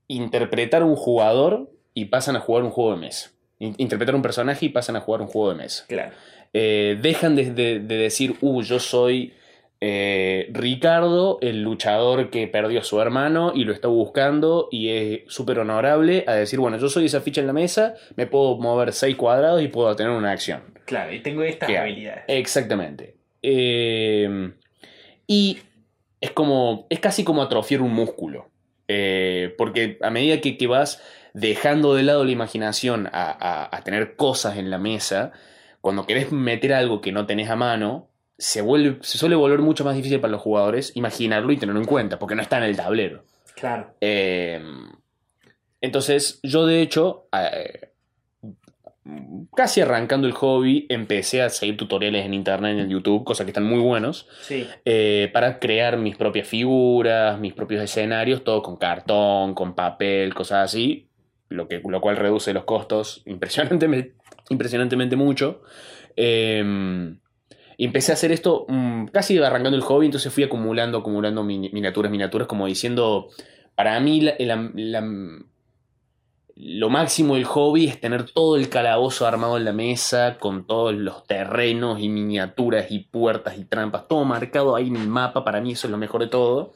interpretar 0.08 0.82
un 0.82 0.96
jugador 0.96 1.70
y 1.94 2.06
pasan 2.06 2.36
a 2.36 2.40
jugar 2.40 2.64
un 2.64 2.70
juego 2.70 2.92
de 2.94 2.98
mesa. 3.00 3.30
In- 3.58 3.74
Interpretar 3.78 4.14
un 4.14 4.22
personaje 4.22 4.66
y 4.66 4.68
pasan 4.70 4.96
a 4.96 5.00
jugar 5.00 5.20
un 5.22 5.28
juego 5.28 5.50
de 5.50 5.56
mesa. 5.56 5.84
claro. 5.88 6.12
Eh, 6.54 6.98
dejan 7.00 7.34
de, 7.34 7.50
de- 7.52 7.80
de 7.80 7.96
decir, 7.96 8.36
uh, 8.42 8.60
yo 8.62 8.78
soy 8.78 9.32
eh, 9.84 10.48
Ricardo, 10.52 11.38
el 11.40 11.62
luchador 11.62 12.30
que 12.30 12.46
perdió 12.46 12.78
a 12.78 12.84
su 12.84 13.00
hermano 13.00 13.50
y 13.52 13.64
lo 13.64 13.72
está 13.72 13.88
buscando 13.88 14.68
y 14.70 14.90
es 14.90 15.20
súper 15.26 15.58
honorable, 15.58 16.22
a 16.28 16.34
decir, 16.34 16.60
bueno, 16.60 16.78
yo 16.78 16.88
soy 16.88 17.06
esa 17.06 17.20
ficha 17.20 17.40
en 17.40 17.48
la 17.48 17.52
mesa, 17.52 17.94
me 18.14 18.28
puedo 18.28 18.56
mover 18.58 18.92
seis 18.92 19.16
cuadrados 19.16 19.60
y 19.60 19.66
puedo 19.66 19.96
tener 19.96 20.12
una 20.12 20.30
acción. 20.30 20.62
Claro, 20.84 21.12
y 21.12 21.18
tengo 21.20 21.42
estas 21.42 21.68
habilidades. 21.68 22.22
Exactamente. 22.28 23.16
Eh, 23.42 24.52
y 25.26 25.58
es 26.20 26.30
como. 26.30 26.86
Es 26.88 27.00
casi 27.00 27.24
como 27.24 27.42
atrofiar 27.42 27.82
un 27.82 27.92
músculo. 27.92 28.50
Eh, 28.88 29.54
porque 29.58 29.98
a 30.00 30.10
medida 30.10 30.40
que, 30.40 30.56
que 30.56 30.66
vas 30.68 31.02
dejando 31.34 31.94
de 31.94 32.02
lado 32.04 32.24
la 32.24 32.30
imaginación 32.30 33.08
a, 33.12 33.30
a- 33.30 33.76
a 33.76 33.82
tener 33.82 34.16
cosas 34.16 34.58
en 34.58 34.70
la 34.70 34.78
mesa, 34.78 35.32
cuando 35.80 36.06
querés 36.06 36.30
meter 36.30 36.72
algo 36.74 37.00
que 37.00 37.10
no 37.10 37.26
tenés 37.26 37.48
a 37.50 37.56
mano, 37.56 38.08
se, 38.38 38.60
vuelve, 38.60 38.98
se 39.02 39.18
suele 39.18 39.36
volver 39.36 39.60
mucho 39.60 39.84
más 39.84 39.94
difícil 39.94 40.20
para 40.20 40.32
los 40.32 40.40
jugadores 40.42 40.92
imaginarlo 40.96 41.52
y 41.52 41.56
tenerlo 41.56 41.80
en 41.80 41.86
cuenta, 41.86 42.18
porque 42.18 42.34
no 42.34 42.42
está 42.42 42.58
en 42.58 42.64
el 42.64 42.76
tablero. 42.76 43.24
Claro. 43.54 43.94
Eh, 44.00 44.60
entonces, 45.80 46.40
yo 46.42 46.66
de 46.66 46.80
hecho, 46.82 47.28
eh, 47.32 47.90
casi 49.54 49.80
arrancando 49.80 50.26
el 50.28 50.32
hobby, 50.32 50.86
empecé 50.88 51.42
a 51.42 51.50
seguir 51.50 51.76
tutoriales 51.76 52.24
en 52.24 52.34
internet, 52.34 52.78
en 52.78 52.88
YouTube, 52.88 53.24
cosas 53.24 53.44
que 53.44 53.50
están 53.50 53.64
muy 53.64 53.80
buenos, 53.80 54.28
Sí. 54.42 54.66
eh, 54.84 55.28
para 55.32 55.58
crear 55.58 55.96
mis 55.96 56.16
propias 56.16 56.46
figuras, 56.46 57.38
mis 57.40 57.52
propios 57.52 57.82
escenarios, 57.82 58.44
todo 58.44 58.62
con 58.62 58.76
cartón, 58.76 59.54
con 59.54 59.74
papel, 59.74 60.34
cosas 60.34 60.64
así. 60.64 61.08
lo, 61.48 61.68
que, 61.68 61.82
lo 61.86 62.00
cual 62.00 62.16
reduce 62.16 62.54
los 62.54 62.64
costos 62.64 63.20
impresionantemente, 63.26 64.14
impresionantemente 64.48 65.16
mucho. 65.16 65.60
Eh, 66.16 67.14
empecé 67.84 68.12
a 68.12 68.14
hacer 68.14 68.32
esto 68.32 68.66
mm, 68.68 69.06
casi 69.06 69.38
arrancando 69.38 69.76
el 69.76 69.82
hobby, 69.82 70.06
entonces 70.06 70.32
fui 70.32 70.44
acumulando, 70.44 70.98
acumulando 70.98 71.42
miniaturas, 71.42 72.10
miniaturas, 72.10 72.48
como 72.48 72.66
diciendo, 72.66 73.28
para 73.74 73.98
mí 74.00 74.28
lo 76.54 76.90
máximo 76.90 77.34
del 77.34 77.44
hobby 77.44 77.86
es 77.86 78.00
tener 78.00 78.30
todo 78.30 78.56
el 78.56 78.68
calabozo 78.68 79.26
armado 79.26 79.56
en 79.56 79.64
la 79.64 79.72
mesa, 79.72 80.38
con 80.38 80.66
todos 80.66 80.94
los 80.94 81.26
terrenos 81.26 81.98
y 82.00 82.08
miniaturas 82.08 82.90
y 82.90 83.00
puertas 83.00 83.58
y 83.58 83.64
trampas, 83.64 84.06
todo 84.06 84.24
marcado 84.24 84.76
ahí 84.76 84.88
en 84.88 84.96
el 84.96 85.08
mapa, 85.08 85.44
para 85.44 85.60
mí 85.60 85.72
eso 85.72 85.86
es 85.86 85.90
lo 85.90 85.98
mejor 85.98 86.20
de 86.20 86.28
todo. 86.28 86.72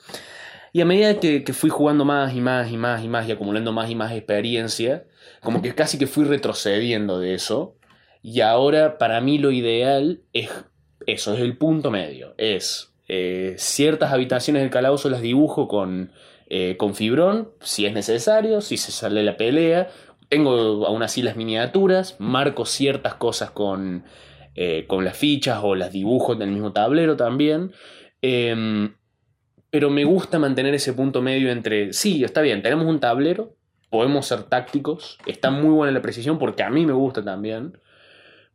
Y 0.73 0.81
a 0.81 0.85
medida 0.85 1.21
que, 1.21 1.45
que 1.45 1.53
fui 1.53 1.71
jugando 1.71 2.05
más 2.05 2.35
y 2.35 2.41
más 2.41 2.71
y 2.71 2.77
más 2.77 3.03
y 3.03 3.09
más 3.09 3.29
y 3.29 3.33
acumulando 3.33 3.73
más 3.73 3.89
y 3.91 3.95
más 3.95 4.13
experiencia, 4.13 5.07
como 5.41 5.63
que 5.63 5.75
casi 5.75 5.99
que 5.99 6.07
fui 6.07 6.25
retrocediendo 6.25 7.19
de 7.19 7.35
eso. 7.35 7.77
Y 8.23 8.41
ahora 8.41 8.99
para 8.99 9.21
mí 9.21 9.39
lo 9.39 9.53
ideal 9.53 10.21
es 10.33 10.51
eso, 11.07 11.35
es 11.35 11.41
el 11.41 11.57
punto 11.57 11.91
medio. 11.91 12.35
Es 12.37 12.93
eh, 13.09 13.55
ciertas 13.59 14.13
habitaciones 14.13 14.63
del 14.63 14.71
calabozo 14.71 15.09
las 15.09 15.21
dibujo 15.21 15.69
con, 15.69 16.13
eh, 16.49 16.77
con 16.77 16.95
fibrón, 16.95 17.51
si 17.61 17.87
es 17.87 17.93
necesario, 17.93 18.61
si 18.61 18.77
se 18.77 18.93
sale 18.93 19.23
la 19.23 19.37
pelea. 19.37 19.89
Tengo 20.29 20.87
aún 20.87 21.03
así 21.03 21.23
las 21.23 21.37
miniaturas, 21.37 22.17
marco 22.19 22.67
ciertas 22.67 23.15
cosas 23.15 23.51
con, 23.51 24.05
eh, 24.57 24.85
con 24.89 25.05
las 25.05 25.17
fichas 25.17 25.61
o 25.63 25.75
las 25.75 25.93
dibujo 25.93 26.33
en 26.33 26.43
el 26.43 26.51
mismo 26.51 26.73
tablero 26.73 27.17
también. 27.17 27.73
Em, 28.23 28.95
pero 29.71 29.91
me 29.91 30.05
gusta 30.05 30.39
mantener 30.39 30.75
ese 30.75 30.93
punto 30.95 31.23
medio 31.23 31.51
entre, 31.51 31.93
sí, 31.93 32.25
está 32.25 32.41
bien, 32.41 32.63
tenemos 32.63 32.87
un 32.87 32.99
tablero, 32.99 33.55
podemos 33.91 34.27
ser 34.27 34.45
tácticos, 34.45 35.19
está 35.27 35.51
muy 35.51 35.71
buena 35.71 35.93
la 35.93 36.03
precisión 36.03 36.39
porque 36.39 36.63
a 36.63 36.71
mí 36.71 36.87
me 36.87 36.93
gusta 36.93 37.23
también, 37.23 37.79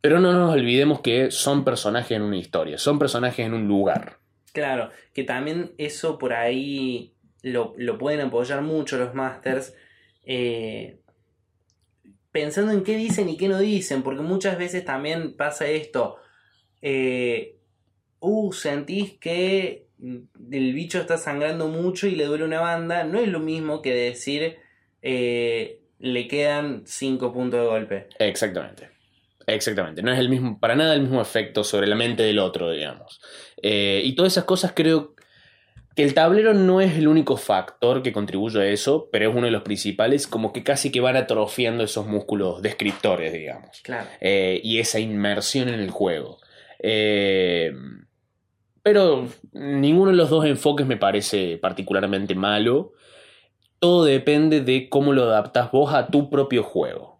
pero 0.02 0.20
no 0.20 0.32
nos 0.32 0.52
olvidemos 0.52 1.00
que 1.00 1.30
son 1.30 1.64
personajes 1.64 2.10
en 2.10 2.22
una 2.22 2.36
historia, 2.36 2.76
son 2.76 2.98
personajes 2.98 3.46
en 3.46 3.54
un 3.54 3.66
lugar. 3.68 4.18
Claro, 4.52 4.90
que 5.14 5.24
también 5.24 5.72
eso 5.78 6.18
por 6.18 6.34
ahí 6.34 7.14
lo, 7.42 7.74
pueden 7.98 8.20
apoyar 8.20 8.60
mucho 8.62 8.98
los 8.98 9.14
masters. 9.14 9.74
Eh, 10.26 10.98
pensando 12.32 12.72
en 12.72 12.82
qué 12.82 12.96
dicen 12.96 13.28
y 13.28 13.36
qué 13.36 13.48
no 13.48 13.58
dicen, 13.60 14.02
porque 14.02 14.22
muchas 14.22 14.58
veces 14.58 14.84
también 14.84 15.36
pasa 15.36 15.68
esto. 15.68 16.16
Eh, 16.82 17.58
uh, 18.20 18.52
sentís 18.52 19.12
que 19.18 19.86
el 20.50 20.74
bicho 20.74 21.00
está 21.00 21.16
sangrando 21.16 21.68
mucho 21.68 22.08
y 22.08 22.16
le 22.16 22.24
duele 22.24 22.44
una 22.44 22.60
banda. 22.60 23.04
No 23.04 23.20
es 23.20 23.28
lo 23.28 23.38
mismo 23.38 23.82
que 23.82 23.94
decir 23.94 24.56
eh, 25.00 25.80
le 25.98 26.28
quedan 26.28 26.82
5 26.86 27.32
puntos 27.32 27.60
de 27.60 27.66
golpe. 27.66 28.08
Exactamente. 28.18 28.91
Exactamente, 29.46 30.02
no 30.02 30.12
es 30.12 30.18
el 30.18 30.28
mismo, 30.28 30.58
para 30.60 30.76
nada 30.76 30.94
el 30.94 31.02
mismo 31.02 31.20
efecto 31.20 31.64
sobre 31.64 31.86
la 31.86 31.96
mente 31.96 32.22
del 32.22 32.38
otro, 32.38 32.70
digamos. 32.70 33.20
Eh, 33.62 34.02
y 34.04 34.14
todas 34.14 34.32
esas 34.32 34.44
cosas 34.44 34.72
creo 34.74 35.14
que 35.94 36.02
el 36.02 36.14
tablero 36.14 36.54
no 36.54 36.80
es 36.80 36.96
el 36.96 37.08
único 37.08 37.36
factor 37.36 38.02
que 38.02 38.12
contribuye 38.12 38.60
a 38.60 38.66
eso, 38.66 39.08
pero 39.12 39.28
es 39.28 39.36
uno 39.36 39.46
de 39.46 39.52
los 39.52 39.62
principales, 39.62 40.26
como 40.26 40.52
que 40.52 40.62
casi 40.62 40.90
que 40.90 41.00
van 41.00 41.16
atrofiando 41.16 41.84
esos 41.84 42.06
músculos 42.06 42.62
descriptores, 42.62 43.32
digamos. 43.32 43.80
Claro. 43.82 44.08
Eh, 44.20 44.60
y 44.62 44.78
esa 44.78 45.00
inmersión 45.00 45.68
en 45.68 45.80
el 45.80 45.90
juego. 45.90 46.38
Eh, 46.78 47.72
pero 48.82 49.28
ninguno 49.52 50.10
de 50.10 50.16
los 50.16 50.30
dos 50.30 50.44
enfoques 50.44 50.86
me 50.86 50.96
parece 50.96 51.58
particularmente 51.58 52.34
malo. 52.34 52.92
Todo 53.78 54.04
depende 54.04 54.60
de 54.60 54.88
cómo 54.88 55.12
lo 55.12 55.24
adaptas 55.24 55.70
vos 55.70 55.92
a 55.92 56.08
tu 56.08 56.30
propio 56.30 56.62
juego. 56.62 57.11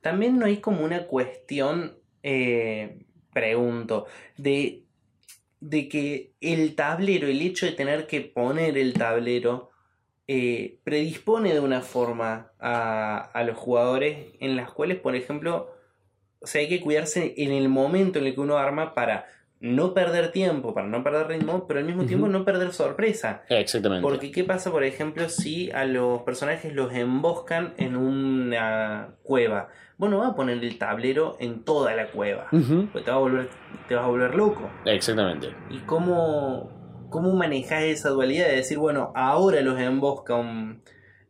También 0.00 0.38
no 0.38 0.46
hay 0.46 0.58
como 0.58 0.84
una 0.84 1.06
cuestión, 1.06 1.98
eh, 2.22 3.04
pregunto, 3.32 4.06
de, 4.36 4.84
de 5.60 5.88
que 5.88 6.32
el 6.40 6.74
tablero, 6.74 7.28
el 7.28 7.42
hecho 7.42 7.66
de 7.66 7.72
tener 7.72 8.06
que 8.06 8.20
poner 8.20 8.78
el 8.78 8.94
tablero, 8.94 9.70
eh, 10.26 10.78
predispone 10.84 11.52
de 11.52 11.60
una 11.60 11.82
forma 11.82 12.52
a, 12.60 13.18
a, 13.18 13.42
los 13.42 13.58
jugadores 13.58 14.28
en 14.38 14.56
las 14.56 14.70
cuales, 14.70 14.98
por 14.98 15.16
ejemplo, 15.16 15.74
o 16.40 16.46
sea, 16.46 16.60
hay 16.60 16.68
que 16.68 16.80
cuidarse 16.80 17.34
en 17.36 17.50
el 17.50 17.68
momento 17.68 18.18
en 18.18 18.26
el 18.26 18.34
que 18.34 18.40
uno 18.40 18.56
arma 18.56 18.94
para 18.94 19.26
no 19.60 19.92
perder 19.92 20.32
tiempo, 20.32 20.72
para 20.72 20.86
no 20.86 21.04
perder 21.04 21.28
ritmo, 21.28 21.66
pero 21.66 21.80
al 21.80 21.86
mismo 21.86 22.06
tiempo 22.06 22.28
no 22.28 22.46
perder 22.46 22.72
sorpresa. 22.72 23.42
Exactamente. 23.50 24.02
Porque 24.02 24.32
¿qué 24.32 24.42
pasa, 24.42 24.70
por 24.70 24.84
ejemplo, 24.84 25.28
si 25.28 25.70
a 25.70 25.84
los 25.84 26.22
personajes 26.22 26.74
los 26.74 26.94
emboscan 26.94 27.74
en 27.76 27.96
una 27.96 29.16
cueva? 29.22 29.68
Bueno, 29.98 30.18
va 30.18 30.28
a 30.28 30.34
poner 30.34 30.64
el 30.64 30.78
tablero 30.78 31.36
en 31.40 31.62
toda 31.62 31.94
la 31.94 32.06
cueva. 32.06 32.48
Pues 32.50 33.04
te, 33.04 33.10
va 33.10 33.18
a 33.18 33.20
volver, 33.20 33.50
te 33.86 33.94
vas 33.94 34.04
a 34.04 34.08
volver 34.08 34.34
loco. 34.34 34.70
Exactamente. 34.86 35.48
¿Y 35.68 35.80
cómo, 35.80 36.70
cómo 37.10 37.34
manejas 37.34 37.82
esa 37.82 38.08
dualidad 38.08 38.46
de 38.46 38.56
decir, 38.56 38.78
bueno, 38.78 39.12
ahora 39.14 39.60
los 39.60 39.78
embosca 39.78 40.36
un, 40.36 40.82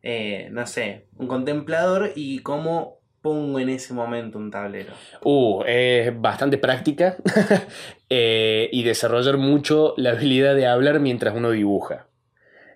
eh, 0.04 0.48
no 0.52 0.64
sé, 0.66 1.08
un 1.16 1.26
contemplador 1.26 2.12
y 2.14 2.38
cómo 2.38 3.00
pongo 3.22 3.58
en 3.58 3.70
ese 3.70 3.92
momento 3.92 4.38
un 4.38 4.52
tablero? 4.52 4.92
Uh, 5.24 5.64
es 5.66 6.20
bastante 6.20 6.56
práctica 6.56 7.16
eh, 8.10 8.68
y 8.72 8.82
desarrollar 8.82 9.38
mucho 9.38 9.94
la 9.96 10.10
habilidad 10.10 10.54
de 10.54 10.66
hablar 10.66 11.00
mientras 11.00 11.34
uno 11.34 11.50
dibuja. 11.52 12.08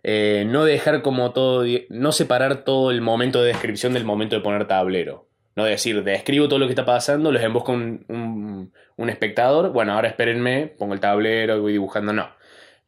Eh, 0.05 0.45
no 0.47 0.65
dejar 0.65 1.03
como 1.03 1.33
todo, 1.33 1.65
no 1.89 2.13
separar 2.13 2.65
todo 2.65 2.91
el 2.91 3.01
momento 3.01 3.43
de 3.43 3.49
descripción 3.49 3.95
del 3.95 4.05
momento 4.05 4.37
de 4.37 4.43
poner 4.43 4.67
tablero. 4.67 5.29
No 5.57 5.65
decir, 5.65 6.05
describo 6.05 6.49
todo 6.49 6.59
lo 6.59 6.67
que 6.67 6.73
está 6.73 6.85
pasando, 6.85 7.33
los 7.33 7.43
embosca 7.43 7.73
un, 7.73 8.73
un, 8.97 9.11
espectador, 9.11 9.73
bueno, 9.73 9.93
ahora 9.93 10.09
espérenme, 10.09 10.67
pongo 10.67 10.95
el 10.95 11.01
tablero 11.01 11.57
y 11.57 11.61
voy 11.61 11.73
dibujando, 11.73 12.13
no. 12.13 12.29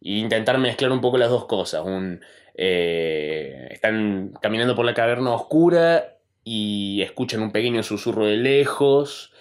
Y 0.01 0.19
intentar 0.21 0.59
mezclar 0.59 0.93
un 0.93 1.01
poco 1.01 1.17
las 1.17 1.31
dos 1.31 1.47
cosas. 1.47 1.85
Un, 1.85 2.21
eh, 2.55 3.69
están 3.71 4.33
caminando 4.41 4.75
por 4.75 4.85
la 4.85 4.95
caverna 4.95 5.33
oscura 5.33 6.19
y 6.43 7.03
escuchan 7.03 7.43
un 7.43 7.53
pequeño 7.53 7.83
susurro 7.83 8.27
de 8.27 8.37
lejos. 8.37 9.33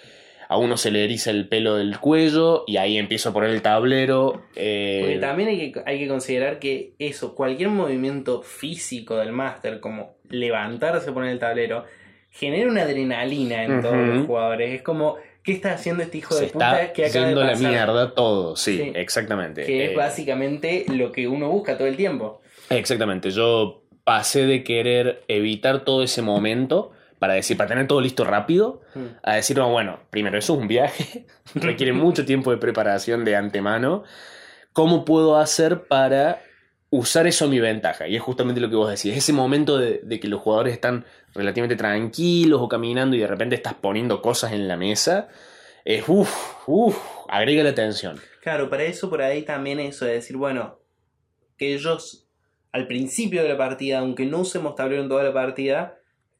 A 0.48 0.58
uno 0.58 0.78
se 0.78 0.92
le 0.92 1.04
eriza 1.04 1.32
el 1.32 1.48
pelo 1.48 1.76
del 1.76 2.00
cuello 2.00 2.64
y 2.68 2.78
ahí 2.78 2.98
empiezo 2.98 3.30
a 3.30 3.34
poner 3.34 3.50
el 3.50 3.62
tablero. 3.62 4.44
Eh, 4.56 5.00
Porque 5.02 5.20
también 5.20 5.50
hay 5.50 5.72
que, 5.72 5.82
hay 5.86 6.00
que 6.00 6.08
considerar 6.08 6.60
que 6.60 6.94
eso, 7.00 7.36
cualquier 7.36 7.70
movimiento 7.70 8.42
físico 8.42 9.18
del 9.18 9.32
máster, 9.32 9.80
como 9.80 10.18
levantarse, 10.30 11.12
poner 11.12 11.32
el 11.32 11.40
tablero, 11.40 11.86
genera 12.30 12.70
una 12.70 12.84
adrenalina 12.84 13.64
en 13.64 13.82
todos 13.82 13.98
los 13.98 14.26
jugadores. 14.26 14.74
Es 14.74 14.82
como, 14.82 15.16
¿qué 15.44 15.54
está 15.54 15.74
haciendo 15.74 16.04
este 16.04 16.18
hijo 16.18 16.36
de 16.36 16.48
puta 16.48 16.92
que 16.94 17.06
acaba 17.06 17.28
de 17.28 17.36
la 17.36 17.56
mierda 17.56 18.14
todo, 18.14 18.56
sí, 18.56 18.92
exactamente. 18.96 19.64
Que 19.64 19.86
es 19.86 19.92
eh, 19.92 19.96
básicamente 19.96 20.86
lo 20.90 21.12
que 21.12 21.28
uno 21.28 21.50
busca 21.50 21.78
todo 21.78 21.88
el 21.88 21.96
tiempo. 21.96 22.42
Exactamente, 22.70 23.32
yo 23.32 23.84
pasé 24.04 24.46
de 24.46 24.64
querer 24.64 25.24
evitar 25.28 25.84
todo 25.84 26.04
ese 26.04 26.22
momento 26.22 26.92
para 27.20 27.34
decir, 27.34 27.58
para 27.58 27.70
tener 27.70 27.88
todo 27.88 28.02
listo 28.02 28.24
rápido, 28.24 28.82
hmm. 28.94 29.06
a 29.24 29.36
decir, 29.36 29.58
no, 29.58 29.70
bueno, 29.72 30.00
primero, 30.10 30.38
eso 30.38 30.54
es 30.54 30.60
un 30.60 30.68
viaje, 30.68 31.26
requiere 31.56 31.94
mucho 31.94 32.26
tiempo 32.26 32.52
de 32.52 32.58
preparación 32.58 33.26
de 33.26 33.36
antemano. 33.36 34.04
¿Cómo 34.74 35.06
puedo 35.06 35.38
hacer 35.38 35.88
para 35.88 36.42
usar 36.90 37.28
eso 37.28 37.46
a 37.46 37.48
mi 37.48 37.60
ventaja? 37.60 38.08
Y 38.08 38.16
es 38.16 38.22
justamente 38.22 38.60
lo 38.60 38.70
que 38.70 38.76
vos 38.76 38.90
decís, 38.90 39.18
ese 39.18 39.32
momento 39.32 39.78
de, 39.78 40.20
que 40.20 40.28
los 40.28 40.42
jugadores 40.42 40.74
están 40.74 41.06
relativamente 41.34 41.78
tranquilos 41.78 42.62
o 42.62 42.68
caminando 42.68 43.16
y 43.16 43.20
de 43.20 43.28
repente 43.28 43.56
estás 43.56 43.76
poniendo 43.76 44.22
cosas 44.22 44.52
en 44.52 44.68
la 44.68 44.76
mesa, 44.76 45.30
es 45.86 46.04
uff, 46.08 46.68
uff, 46.68 46.98
agrega 47.30 47.64
la 47.64 47.70
atención. 47.70 48.20
Claro, 48.42 48.70
para 48.70 48.84
eso 48.84 49.10
por 49.10 49.22
ahí 49.22 49.44
también 49.44 49.80
eso 49.80 50.06
de 50.06 50.14
decir, 50.14 50.36
bueno, 50.36 50.80
que 51.58 51.74
ellos 51.74 52.28
al 52.76 52.88
principio 52.88 53.42
de 53.42 53.48
la 53.48 53.58
partida, 53.58 54.00
aunque 54.00 54.26
no 54.26 54.40
usemos 54.40 54.76
tablero 54.76 55.02
en 55.02 55.08
toda 55.08 55.24
la 55.24 55.34
partida, 55.34 55.98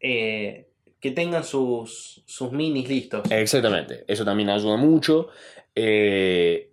eh, 0.08 0.68
que 1.00 1.10
tengan 1.10 1.44
sus, 1.44 2.22
sus 2.28 2.52
minis 2.52 2.88
listos. 2.88 3.24
Exactamente, 3.32 4.06
eso 4.08 4.24
también 4.24 4.52
ayuda 4.52 4.78
mucho. 4.78 5.30
Eh, 5.74 6.70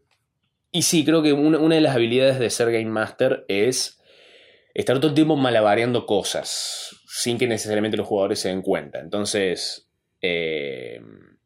y 0.70 0.82
sí, 0.82 1.02
creo 1.02 1.22
que 1.22 1.32
una, 1.32 1.74
de 1.74 1.80
las 1.80 1.96
habilidades 1.96 2.38
de 2.38 2.50
ser 2.50 2.70
Game 2.70 2.90
Master 2.90 3.46
es 3.48 4.02
estar 4.74 4.98
todo 4.98 5.08
el 5.08 5.14
tiempo 5.14 5.36
malabareando 5.36 6.04
cosas 6.04 6.94
sin 7.06 7.38
que 7.38 7.46
necesariamente 7.46 7.96
los 7.96 8.06
jugadores 8.06 8.40
se 8.40 8.50
den 8.50 8.60
cuenta. 8.60 9.00
Entonces, 9.00 9.88
eh, 10.20 11.00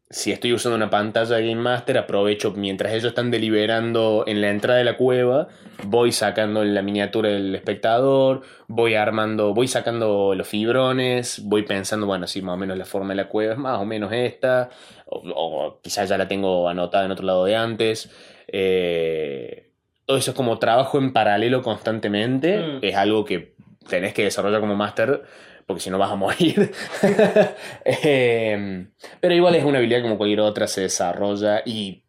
si 0.09 0.31
estoy 0.31 0.53
usando 0.53 0.77
una 0.77 0.89
pantalla 0.89 1.37
de 1.37 1.49
Game 1.49 1.61
Master, 1.61 1.99
aprovecho 1.99 2.53
mientras 2.53 2.93
ellos 2.93 3.07
están 3.07 3.33
deliberando 3.33 4.23
en 4.29 4.41
la 4.41 4.51
entrada 4.51 4.79
de 4.79 4.85
la 4.85 4.97
cueva, 4.97 5.49
voy 5.83 6.13
sacando 6.13 6.65
la 6.65 6.81
miniatura 6.81 7.31
del 7.31 7.55
espectador, 7.57 8.43
voy 8.69 8.95
armando, 8.95 9.53
voy 9.53 9.67
sacando 9.67 10.35
los 10.37 10.47
fibrones, 10.47 11.43
voy 11.45 11.63
pensando, 11.63 12.07
bueno, 12.07 12.29
si 12.29 12.41
más 12.41 12.55
o 12.55 12.57
menos 12.57 12.79
la 12.79 12.85
forma 12.85 13.11
de 13.11 13.17
la 13.17 13.29
cueva 13.29 13.55
es 13.55 13.59
más 13.59 13.81
o 13.81 13.85
menos 13.85 14.13
esta, 14.13 14.71
o, 15.07 15.81
quizás 15.83 16.09
ya 16.09 16.17
la 16.17 16.29
tengo 16.29 16.69
anotada 16.69 17.05
en 17.05 17.11
otro 17.11 17.27
lado 17.27 17.45
de 17.45 17.57
antes. 17.57 18.09
Eh, 18.47 19.71
todo 20.05 20.19
eso 20.19 20.31
es 20.31 20.37
como 20.37 20.61
trabajo 20.61 20.99
en 20.99 21.13
paralelo 21.13 21.63
constantemente, 21.63 22.59
mm. 22.59 22.79
es 22.83 22.95
algo 22.95 23.25
que 23.25 23.57
tenés 23.89 24.15
que 24.15 24.23
desarrollar 24.23 24.61
como 24.61 24.77
máster 24.77 25.25
porque 25.67 25.81
si 25.81 25.91
no 25.91 25.99
vas 25.99 26.11
a 26.13 26.17
morir. 26.17 26.73
Em, 27.85 28.91
pero 29.21 29.35
igual 29.35 29.55
es 29.57 29.65
una 29.65 29.79
habilidad 29.79 30.03
como 30.03 30.17
cualquier 30.19 30.41
otra, 30.41 30.67
se 30.67 30.83
desarrolla 30.83 31.63
y 31.65 32.03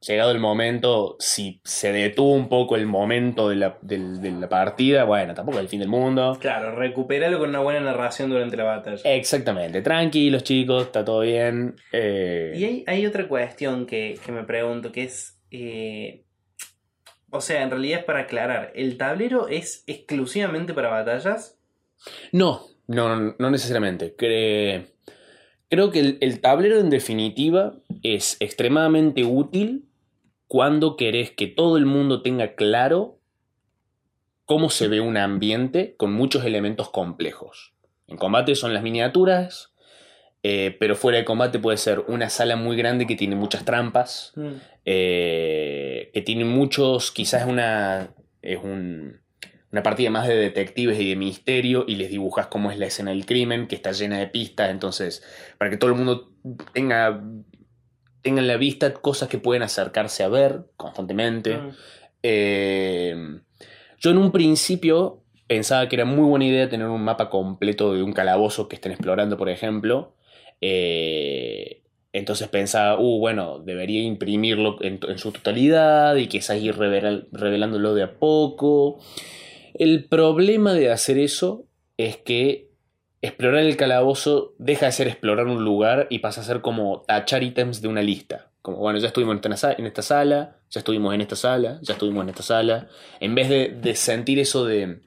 llegado 0.00 0.30
el 0.30 0.38
momento, 0.38 1.16
si 1.18 1.60
se 1.64 1.92
detuvo 1.92 2.32
un 2.32 2.48
poco 2.48 2.76
el 2.76 2.86
momento 2.86 3.48
de 3.48 3.56
la, 3.56 3.78
de 3.82 4.30
la 4.30 4.48
partida, 4.48 5.04
bueno, 5.04 5.34
tampoco 5.34 5.58
es 5.58 5.62
el 5.64 5.68
fin 5.68 5.80
del 5.80 5.88
mundo. 5.88 6.38
Claro, 6.40 6.74
recuperalo 6.76 7.38
con 7.38 7.48
una 7.50 7.60
buena 7.60 7.80
narración 7.80 8.30
durante 8.30 8.56
la 8.56 8.64
batalla. 8.64 9.02
Exactamente, 9.14 9.82
tranquilos 9.82 10.44
chicos, 10.44 10.84
está 10.84 11.04
todo 11.04 11.20
bien. 11.20 11.76
eh, 11.92 12.52
Y 12.56 12.64
hay, 12.64 12.84
hay 12.86 13.06
otra 13.06 13.26
cuestión 13.28 13.86
que, 13.86 14.18
que 14.24 14.32
me 14.32 14.44
pregunto, 14.44 14.92
que 14.92 15.02
es... 15.04 15.38
eh, 15.50 16.24
o 17.30 17.40
sea, 17.42 17.62
en 17.62 17.70
realidad 17.70 17.98
es 18.00 18.04
para 18.06 18.20
aclarar, 18.20 18.72
¿el 18.74 18.96
tablero 18.96 19.48
es 19.48 19.84
exclusivamente 19.86 20.72
para 20.72 20.88
batallas? 20.88 21.57
No, 22.32 22.62
no, 22.86 23.14
no, 23.16 23.34
no 23.38 23.50
necesariamente. 23.50 24.16
Cre- 24.16 24.86
creo 25.68 25.90
que 25.90 26.00
el, 26.00 26.18
el 26.20 26.40
tablero 26.40 26.78
en 26.78 26.90
definitiva 26.90 27.74
es 28.02 28.36
extremadamente 28.40 29.24
útil 29.24 29.86
cuando 30.46 30.96
querés 30.96 31.30
que 31.30 31.46
todo 31.46 31.76
el 31.76 31.86
mundo 31.86 32.22
tenga 32.22 32.54
claro 32.54 33.18
cómo 34.44 34.70
se 34.70 34.88
ve 34.88 35.00
un 35.00 35.16
ambiente 35.16 35.94
con 35.98 36.12
muchos 36.12 36.44
elementos 36.44 36.88
complejos. 36.90 37.74
En 38.06 38.16
combate 38.16 38.54
son 38.54 38.72
las 38.72 38.82
miniaturas, 38.82 39.74
eh, 40.42 40.74
pero 40.80 40.96
fuera 40.96 41.18
de 41.18 41.26
combate 41.26 41.58
puede 41.58 41.76
ser 41.76 42.00
una 42.08 42.30
sala 42.30 42.56
muy 42.56 42.76
grande 42.76 43.06
que 43.06 43.16
tiene 43.16 43.36
muchas 43.36 43.66
trampas, 43.66 44.32
eh, 44.86 46.10
que 46.14 46.22
tiene 46.22 46.46
muchos, 46.46 47.10
quizás 47.12 47.46
una, 47.46 48.14
es 48.40 48.58
un- 48.62 49.20
una 49.70 49.82
partida 49.82 50.10
más 50.10 50.26
de 50.26 50.36
detectives 50.36 50.98
y 50.98 51.10
de 51.10 51.16
misterio 51.16 51.84
y 51.86 51.96
les 51.96 52.10
dibujas 52.10 52.46
cómo 52.46 52.70
es 52.70 52.78
la 52.78 52.86
escena 52.86 53.10
del 53.10 53.26
crimen, 53.26 53.66
que 53.66 53.76
está 53.76 53.92
llena 53.92 54.18
de 54.18 54.26
pistas, 54.26 54.70
entonces, 54.70 55.22
para 55.58 55.70
que 55.70 55.76
todo 55.76 55.90
el 55.90 55.96
mundo 55.96 56.30
tenga, 56.72 57.22
tenga 58.22 58.40
en 58.40 58.46
la 58.46 58.56
vista 58.56 58.94
cosas 58.94 59.28
que 59.28 59.38
pueden 59.38 59.62
acercarse 59.62 60.22
a 60.24 60.28
ver 60.28 60.64
constantemente. 60.76 61.58
Mm. 61.58 61.70
Eh, 62.22 63.40
yo 63.98 64.10
en 64.10 64.18
un 64.18 64.32
principio 64.32 65.22
pensaba 65.46 65.88
que 65.88 65.96
era 65.96 66.04
muy 66.04 66.28
buena 66.28 66.46
idea 66.46 66.68
tener 66.68 66.86
un 66.88 67.02
mapa 67.02 67.28
completo 67.28 67.94
de 67.94 68.02
un 68.02 68.12
calabozo 68.12 68.68
que 68.68 68.76
estén 68.76 68.92
explorando, 68.92 69.36
por 69.36 69.48
ejemplo. 69.48 70.14
Eh, 70.60 71.82
entonces 72.12 72.48
pensaba, 72.48 72.98
uh, 72.98 73.18
bueno, 73.18 73.58
debería 73.58 74.02
imprimirlo 74.02 74.82
en, 74.82 74.98
en 75.06 75.18
su 75.18 75.30
totalidad 75.30 76.16
y 76.16 76.26
quizás 76.26 76.58
ir 76.60 76.74
reveral- 76.74 77.28
revelándolo 77.32 77.94
de 77.94 78.02
a 78.02 78.18
poco. 78.18 78.98
El 79.78 80.06
problema 80.06 80.74
de 80.74 80.90
hacer 80.90 81.18
eso 81.18 81.64
es 81.96 82.16
que 82.16 82.68
explorar 83.22 83.60
el 83.60 83.76
calabozo 83.76 84.54
deja 84.58 84.86
de 84.86 84.92
ser 84.92 85.06
explorar 85.06 85.46
un 85.46 85.64
lugar 85.64 86.08
y 86.10 86.18
pasa 86.18 86.40
a 86.40 86.44
ser 86.44 86.62
como 86.62 87.02
tachar 87.06 87.44
ítems 87.44 87.80
de 87.80 87.86
una 87.86 88.02
lista. 88.02 88.50
Como, 88.60 88.78
bueno, 88.78 88.98
ya 88.98 89.06
estuvimos 89.06 89.36
en 89.36 89.52
esta, 89.52 90.02
sala, 90.02 90.56
ya 90.68 90.80
estuvimos 90.80 91.14
en 91.14 91.20
esta 91.20 91.36
sala, 91.36 91.78
ya 91.80 91.92
estuvimos 91.92 92.24
en 92.24 92.30
esta 92.30 92.42
sala. 92.42 92.88
En 93.20 93.36
vez 93.36 93.48
de, 93.48 93.68
de 93.68 93.94
sentir 93.94 94.40
eso 94.40 94.64
de, 94.64 94.98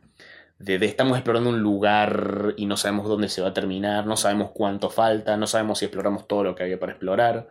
de, 0.58 0.80
de 0.80 0.86
estamos 0.86 1.18
explorando 1.18 1.50
un 1.50 1.60
lugar 1.60 2.54
y 2.56 2.66
no 2.66 2.78
sabemos 2.78 3.10
dónde 3.10 3.28
se 3.28 3.42
va 3.42 3.50
a 3.50 3.54
terminar, 3.54 4.08
no 4.08 4.16
sabemos 4.16 4.52
cuánto 4.54 4.90
falta, 4.90 5.36
no 5.36 5.48
sabemos 5.48 5.80
si 5.80 5.86
exploramos 5.86 6.30
todo 6.30 6.46
lo 6.46 6.56
que 6.56 6.64
había 6.64 6.80
para 6.80 6.94
explorar. 6.94 7.50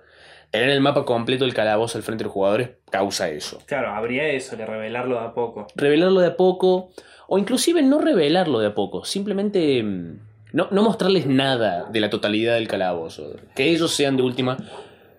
Tener 0.51 0.71
el 0.71 0.81
mapa 0.81 1.05
completo 1.05 1.45
del 1.45 1.55
calabozo 1.55 1.97
al 1.99 2.03
frente 2.03 2.25
de 2.25 2.27
los 2.27 2.33
jugadores 2.33 2.71
causa 2.91 3.29
eso. 3.31 3.59
Claro, 3.67 3.91
habría 3.91 4.27
eso, 4.29 4.57
de 4.57 4.67
revelarlo 4.67 5.21
de 5.21 5.27
a 5.27 5.33
poco. 5.35 5.67
Revelarlo 5.77 6.21
de 6.21 6.27
a 6.29 6.37
poco, 6.37 6.91
o 7.29 7.39
inclusive 7.39 7.83
no 7.83 8.01
revelarlo 8.01 8.59
de 8.59 8.67
a 8.69 8.75
poco, 8.75 9.05
simplemente 9.05 9.83
mm, 9.83 10.19
no, 10.53 10.67
no 10.73 10.83
mostrarles 10.83 11.27
nada 11.27 11.85
de 11.93 12.01
la 12.01 12.11
totalidad 12.11 12.55
del 12.55 12.67
calabozo. 12.67 13.37
Que 13.55 13.71
ellos 13.71 13.93
sean 13.95 14.17
de 14.17 14.25
última 14.25 14.57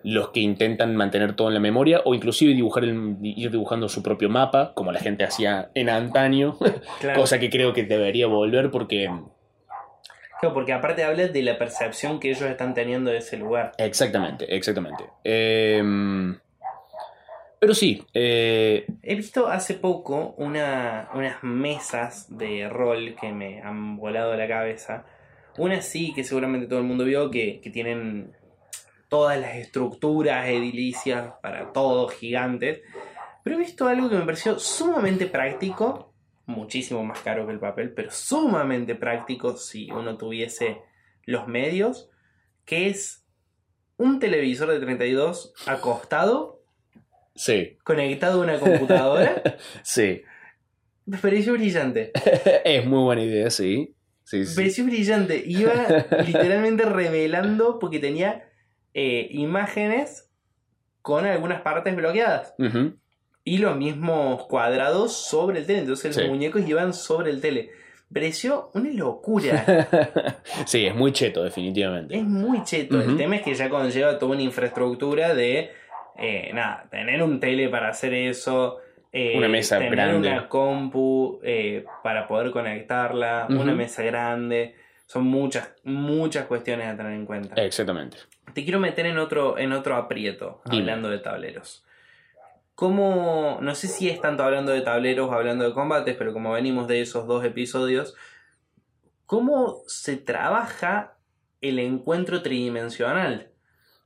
los 0.04 0.30
que 0.30 0.40
intentan 0.40 0.96
mantener 0.96 1.34
todo 1.34 1.48
en 1.48 1.54
la 1.54 1.60
memoria, 1.60 2.02
o 2.04 2.12
inclusive 2.14 2.52
dibujar 2.54 2.84
el- 2.84 3.16
ir 3.22 3.50
dibujando 3.52 3.88
su 3.88 4.02
propio 4.02 4.28
mapa, 4.28 4.72
como 4.74 4.92
la 4.92 4.98
gente 5.00 5.24
hacía 5.24 5.70
en 5.74 5.88
antaño, 5.88 6.58
Claro. 7.00 7.20
cosa 7.20 7.38
que 7.38 7.48
creo 7.48 7.72
que 7.72 7.84
debería 7.84 8.26
volver 8.26 8.70
porque... 8.70 9.08
Porque 10.50 10.72
aparte 10.72 11.04
habla 11.04 11.28
de 11.28 11.42
la 11.42 11.56
percepción 11.56 12.18
que 12.18 12.30
ellos 12.30 12.42
están 12.42 12.74
teniendo 12.74 13.10
de 13.10 13.18
ese 13.18 13.36
lugar. 13.36 13.72
Exactamente, 13.78 14.52
exactamente. 14.54 15.04
Em, 15.22 16.36
pero 17.60 17.74
sí, 17.74 18.04
eh, 18.12 18.86
He 19.02 19.14
visto 19.14 19.46
hace 19.46 19.74
poco 19.74 20.34
una, 20.38 21.08
unas 21.14 21.44
mesas 21.44 22.26
de 22.36 22.68
rol 22.68 23.14
que 23.20 23.32
me 23.32 23.62
han 23.62 23.96
volado 23.96 24.34
la 24.34 24.48
cabeza. 24.48 25.04
Una 25.58 25.80
sí, 25.80 26.12
que 26.12 26.24
seguramente 26.24 26.66
todo 26.66 26.80
el 26.80 26.86
mundo 26.86 27.04
vio, 27.04 27.30
que, 27.30 27.60
que 27.60 27.70
tienen 27.70 28.32
todas 29.08 29.38
las 29.38 29.54
estructuras 29.56 30.48
edilicias 30.48 31.34
para 31.40 31.72
todos, 31.72 32.14
gigantes. 32.14 32.80
Pero 33.44 33.56
he 33.56 33.58
visto 33.60 33.86
algo 33.86 34.08
que 34.08 34.16
me 34.16 34.24
pareció 34.24 34.58
sumamente 34.58 35.26
práctico, 35.26 36.11
muchísimo 36.52 37.04
más 37.04 37.20
caro 37.20 37.46
que 37.46 37.52
el 37.52 37.58
papel, 37.58 37.92
pero 37.92 38.10
sumamente 38.10 38.94
práctico 38.94 39.56
si 39.56 39.90
uno 39.90 40.16
tuviese 40.16 40.78
los 41.24 41.48
medios, 41.48 42.10
que 42.64 42.88
es 42.88 43.26
un 43.96 44.18
televisor 44.18 44.70
de 44.70 44.80
32 44.80 45.54
acostado, 45.66 46.62
sí, 47.34 47.76
conectado 47.84 48.40
a 48.40 48.44
una 48.44 48.58
computadora. 48.58 49.42
sí. 49.82 50.22
Me 51.04 51.18
pareció 51.18 51.54
brillante. 51.54 52.12
es 52.64 52.86
muy 52.86 53.02
buena 53.02 53.22
idea, 53.22 53.50
sí. 53.50 53.96
Sí, 54.24 54.38
Me 54.38 54.46
sí. 54.46 54.56
pareció 54.56 54.84
brillante. 54.84 55.42
Iba 55.44 55.74
literalmente 56.26 56.84
revelando 56.84 57.78
porque 57.78 57.98
tenía 57.98 58.48
eh, 58.94 59.26
imágenes 59.30 60.30
con 61.00 61.26
algunas 61.26 61.62
partes 61.62 61.94
bloqueadas. 61.96 62.54
Ujú. 62.58 62.98
Y 63.44 63.58
los 63.58 63.76
mismos 63.76 64.44
cuadrados 64.46 65.12
sobre 65.12 65.58
el 65.60 65.66
tele. 65.66 65.80
Entonces 65.80 66.16
los 66.16 66.28
muñecos 66.28 66.62
iban 66.68 66.94
sobre 66.94 67.30
el 67.30 67.40
tele. 67.40 67.70
Pareció 68.12 68.70
una 68.74 68.90
locura. 68.90 69.88
sí, 70.66 70.84
es 70.86 70.94
muy 70.94 71.12
cheto, 71.12 71.42
definitivamente. 71.42 72.14
es 72.16 72.24
muy 72.24 72.62
cheto. 72.62 73.00
El 73.00 73.16
tema 73.16 73.36
es 73.36 73.42
que 73.42 73.54
ya 73.54 73.68
conlleva 73.70 74.18
toda 74.18 74.32
una 74.32 74.42
infraestructura 74.42 75.34
de. 75.34 75.70
eh, 76.18 76.50
nada, 76.52 76.86
tener 76.90 77.22
un 77.22 77.40
tele 77.40 77.68
para 77.68 77.88
hacer 77.88 78.12
eso. 78.14 78.78
eh, 79.12 79.32
Una 79.36 79.48
mesa 79.48 79.78
tener 79.78 79.92
grande. 79.92 80.28
una 80.30 80.48
compu 80.48 81.40
eh, 81.42 81.84
para 82.02 82.28
poder 82.28 82.50
conectarla. 82.50 83.46
Una 83.48 83.74
mesa 83.74 84.02
grande. 84.02 84.74
Son 85.06 85.24
muchas, 85.26 85.72
muchas 85.84 86.46
cuestiones 86.46 86.86
a 86.86 86.96
tener 86.96 87.12
en 87.12 87.26
cuenta. 87.26 87.54
Exactamente. 87.62 88.18
Te 88.54 88.62
quiero 88.62 88.78
meter 88.78 89.06
en 89.06 89.18
otro, 89.18 89.58
en 89.58 89.72
otro 89.72 89.96
aprieto, 89.96 90.60
Dime. 90.66 90.82
hablando 90.82 91.08
de 91.10 91.18
tableros. 91.18 91.84
¿Cómo, 92.74 93.58
no 93.60 93.74
sé 93.74 93.86
si 93.86 94.08
es 94.08 94.20
tanto 94.20 94.42
hablando 94.42 94.72
de 94.72 94.80
tableros 94.80 95.28
o 95.28 95.32
hablando 95.32 95.64
de 95.64 95.74
combates, 95.74 96.16
pero 96.16 96.32
como 96.32 96.52
venimos 96.52 96.88
de 96.88 97.00
esos 97.00 97.26
dos 97.26 97.44
episodios, 97.44 98.14
¿cómo 99.26 99.82
se 99.86 100.16
trabaja 100.16 101.18
el 101.60 101.78
encuentro 101.78 102.42
tridimensional? 102.42 103.50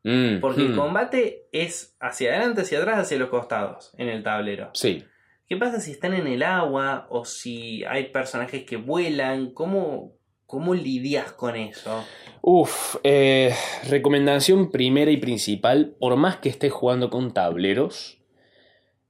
Mm, 0.02 0.40
Porque 0.40 0.62
el 0.62 0.72
mm. 0.72 0.76
combate 0.76 1.46
es 1.52 1.96
hacia 2.00 2.30
adelante, 2.30 2.62
hacia 2.62 2.78
atrás, 2.78 2.98
hacia 3.00 3.18
los 3.18 3.28
costados 3.28 3.92
en 3.98 4.08
el 4.08 4.22
tablero. 4.22 4.70
Sí. 4.74 5.04
¿Qué 5.48 5.56
pasa 5.56 5.80
si 5.80 5.92
están 5.92 6.14
en 6.14 6.26
el 6.26 6.42
agua 6.42 7.06
o 7.08 7.24
si 7.24 7.84
hay 7.84 8.10
personajes 8.10 8.64
que 8.64 8.76
vuelan? 8.76 9.52
¿Cómo, 9.52 10.12
cómo 10.44 10.74
lidias 10.74 11.32
con 11.32 11.56
eso? 11.56 12.04
Uf, 12.40 12.96
eh, 13.04 13.54
recomendación 13.88 14.70
primera 14.70 15.10
y 15.10 15.16
principal, 15.16 15.96
por 15.98 16.16
más 16.16 16.36
que 16.36 16.48
estés 16.48 16.72
jugando 16.72 17.10
con 17.10 17.32
tableros, 17.32 18.18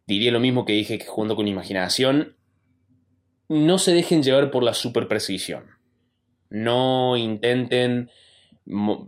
diría 0.07 0.33
lo 0.33 0.41
mismo 0.41 0.65
que 0.65 0.73
dije 0.73 0.99
que 0.99 1.07
jugando 1.07 1.37
con 1.37 1.49
imaginación, 1.49 2.37
no 3.49 3.79
se 3.79 3.93
dejen 3.93 4.23
llevar 4.23 4.51
por 4.51 4.63
la 4.63 4.75
super 4.75 5.09
precisión. 5.09 5.65
No 6.49 7.17
intenten 7.17 8.11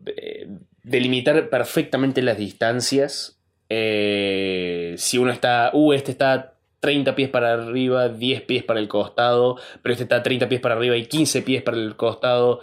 eh, 0.07 0.49
delimitar 0.83 1.49
perfectamente 1.49 2.23
las 2.23 2.39
distancias. 2.39 3.41
Eh, 3.69 4.95
si 4.97 5.19
uno 5.19 5.31
está, 5.31 5.71
uh, 5.73 5.93
este 5.93 6.13
está 6.13 6.55
30 6.81 7.15
pies 7.15 7.29
para 7.29 7.55
arriba, 7.55 8.09
10 8.09 8.43
pies 8.43 8.65
para 8.65 8.81
el 8.81 8.89
costado, 8.89 9.57
pero 9.83 9.93
este 9.93 10.05
está 10.05 10.23
30 10.23 10.49
pies 10.49 10.61
para 10.61 10.75
arriba 10.75 10.97
y 10.97 11.07
15 11.07 11.43
pies 11.43 11.63
para 11.63 11.77
el 11.77 11.97
costado. 11.97 12.61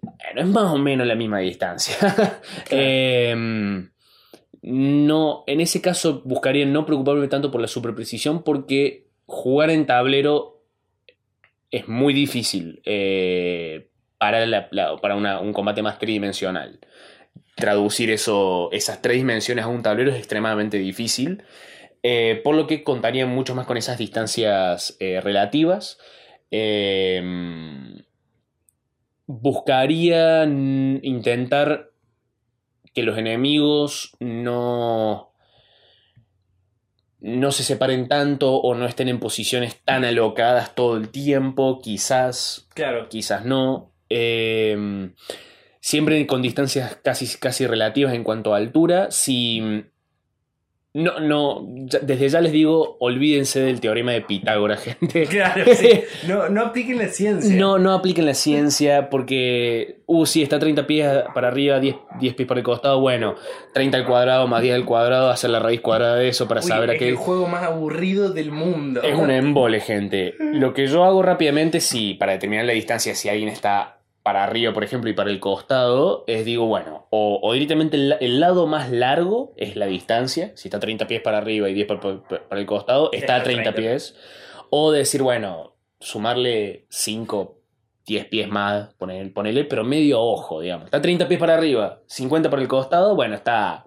Bueno, 0.00 0.40
es 0.40 0.46
más 0.46 0.72
o 0.72 0.78
menos 0.78 1.06
la 1.06 1.14
misma 1.14 1.40
distancia. 1.40 1.96
Em, 2.70 3.90
no, 4.62 5.44
en 5.46 5.60
ese 5.60 5.80
caso 5.80 6.22
buscaría 6.24 6.66
no 6.66 6.84
preocuparme 6.84 7.28
tanto 7.28 7.50
por 7.50 7.60
la 7.60 7.68
superprecisión 7.68 8.42
porque 8.42 9.06
jugar 9.26 9.70
en 9.70 9.86
tablero 9.86 10.62
es 11.70 11.88
muy 11.88 12.12
difícil 12.12 12.82
eh, 12.84 13.88
para, 14.18 14.68
para 15.00 15.40
un 15.40 15.52
combate 15.52 15.82
más 15.82 15.98
tridimensional. 15.98 16.80
Traducir 17.54 18.10
eso, 18.10 18.70
esas 18.72 19.00
tres 19.00 19.16
dimensiones 19.16 19.64
a 19.64 19.68
un 19.68 19.82
tablero 19.82 20.10
es 20.10 20.18
extremadamente 20.18 20.78
difícil, 20.78 21.42
eh, 22.02 22.40
por 22.42 22.54
lo 22.54 22.66
que 22.66 22.82
contaría 22.82 23.26
mucho 23.26 23.54
más 23.54 23.66
con 23.66 23.76
esas 23.76 23.98
distancias 23.98 24.96
eh, 25.00 25.20
relativas. 25.20 25.98
Buscaría 29.26 30.44
intentar 30.44 31.89
que 32.94 33.02
los 33.02 33.18
enemigos 33.18 34.16
no 34.20 35.28
no 37.22 37.52
se 37.52 37.64
separen 37.64 38.08
tanto 38.08 38.54
o 38.54 38.74
no 38.74 38.86
estén 38.86 39.08
en 39.08 39.20
posiciones 39.20 39.82
tan 39.84 40.04
alocadas 40.06 40.74
todo 40.74 40.96
el 40.96 41.10
tiempo, 41.10 41.78
quizás, 41.82 42.66
Claro. 42.74 43.08
quizás 43.10 43.44
no. 43.44 43.92
Eh, 44.08 45.10
siempre 45.80 46.26
con 46.26 46.40
distancias 46.40 46.96
casi, 47.04 47.26
casi 47.38 47.66
relativas 47.66 48.14
en 48.14 48.24
cuanto 48.24 48.54
a 48.54 48.56
altura. 48.56 49.10
Si. 49.10 49.84
No, 50.92 51.20
no, 51.20 51.64
desde 52.02 52.28
ya 52.28 52.40
les 52.40 52.50
digo, 52.50 52.96
olvídense 52.98 53.60
del 53.60 53.80
teorema 53.80 54.10
de 54.10 54.22
Pitágoras, 54.22 54.82
gente. 55.00 55.24
Claro, 55.26 55.64
sí. 55.74 56.02
No, 56.26 56.48
no 56.48 56.62
apliquen 56.62 56.98
la 56.98 57.06
ciencia. 57.06 57.54
No, 57.54 57.78
no 57.78 57.92
apliquen 57.92 58.26
la 58.26 58.34
ciencia 58.34 59.08
porque, 59.08 60.00
uh, 60.06 60.26
sí, 60.26 60.42
está 60.42 60.58
30 60.58 60.88
pies 60.88 61.08
para 61.32 61.46
arriba, 61.48 61.78
10, 61.78 61.94
10 62.18 62.34
pies 62.34 62.48
por 62.48 62.58
el 62.58 62.64
costado. 62.64 63.00
Bueno, 63.00 63.36
30 63.72 63.98
al 63.98 64.04
cuadrado 64.04 64.48
más 64.48 64.62
10 64.62 64.74
al 64.74 64.84
cuadrado, 64.84 65.30
hacer 65.30 65.50
la 65.50 65.60
raíz 65.60 65.80
cuadrada 65.80 66.16
de 66.16 66.28
eso 66.28 66.48
para 66.48 66.60
Uy, 66.60 66.66
saber 66.66 66.90
a 66.90 66.92
es 66.94 66.98
qué. 66.98 67.08
el 67.08 67.16
juego 67.16 67.46
más 67.46 67.62
aburrido 67.62 68.30
del 68.32 68.50
mundo. 68.50 69.00
Es 69.02 69.14
un 69.14 69.30
embole, 69.30 69.78
gente. 69.80 70.34
Lo 70.40 70.74
que 70.74 70.88
yo 70.88 71.04
hago 71.04 71.22
rápidamente, 71.22 71.80
sí, 71.80 72.14
para 72.14 72.32
determinar 72.32 72.64
la 72.64 72.72
distancia, 72.72 73.14
si 73.14 73.28
alguien 73.28 73.48
está 73.48 73.99
para 74.22 74.44
arriba, 74.44 74.72
por 74.74 74.84
ejemplo, 74.84 75.08
y 75.08 75.14
para 75.14 75.30
el 75.30 75.40
costado, 75.40 76.24
es 76.26 76.44
digo, 76.44 76.66
bueno, 76.66 77.06
o, 77.10 77.40
o 77.42 77.52
directamente 77.54 77.96
el, 77.96 78.08
la- 78.10 78.16
el 78.16 78.38
lado 78.40 78.66
más 78.66 78.90
largo 78.90 79.54
es 79.56 79.76
la 79.76 79.86
distancia, 79.86 80.52
si 80.56 80.68
está 80.68 80.78
30 80.78 81.06
pies 81.06 81.22
para 81.22 81.38
arriba 81.38 81.68
y 81.70 81.74
10 81.74 81.86
por- 81.86 82.00
por- 82.00 82.22
por- 82.28 82.42
para 82.42 82.60
el 82.60 82.66
costado, 82.66 83.10
está 83.12 83.34
a 83.34 83.38
Está 83.38 83.44
30 83.44 83.72
30. 83.72 83.80
pies. 83.80 84.16
O 84.68 84.92
decir, 84.92 85.22
bueno, 85.22 85.74
sumarle 86.00 86.86
5, 86.90 87.58
10 88.06 88.26
pies 88.26 88.48
más, 88.48 88.92
ponerle, 88.94 89.64
pero 89.64 89.84
medio 89.84 90.20
ojo, 90.20 90.60
digamos. 90.60 90.86
Está 90.86 91.00
30 91.00 91.26
pies 91.26 91.40
para 91.40 91.54
arriba, 91.54 92.00
50 92.06 92.50
para 92.50 92.60
el 92.62 92.68
costado, 92.68 93.14
bueno, 93.16 93.34
está 93.34 93.86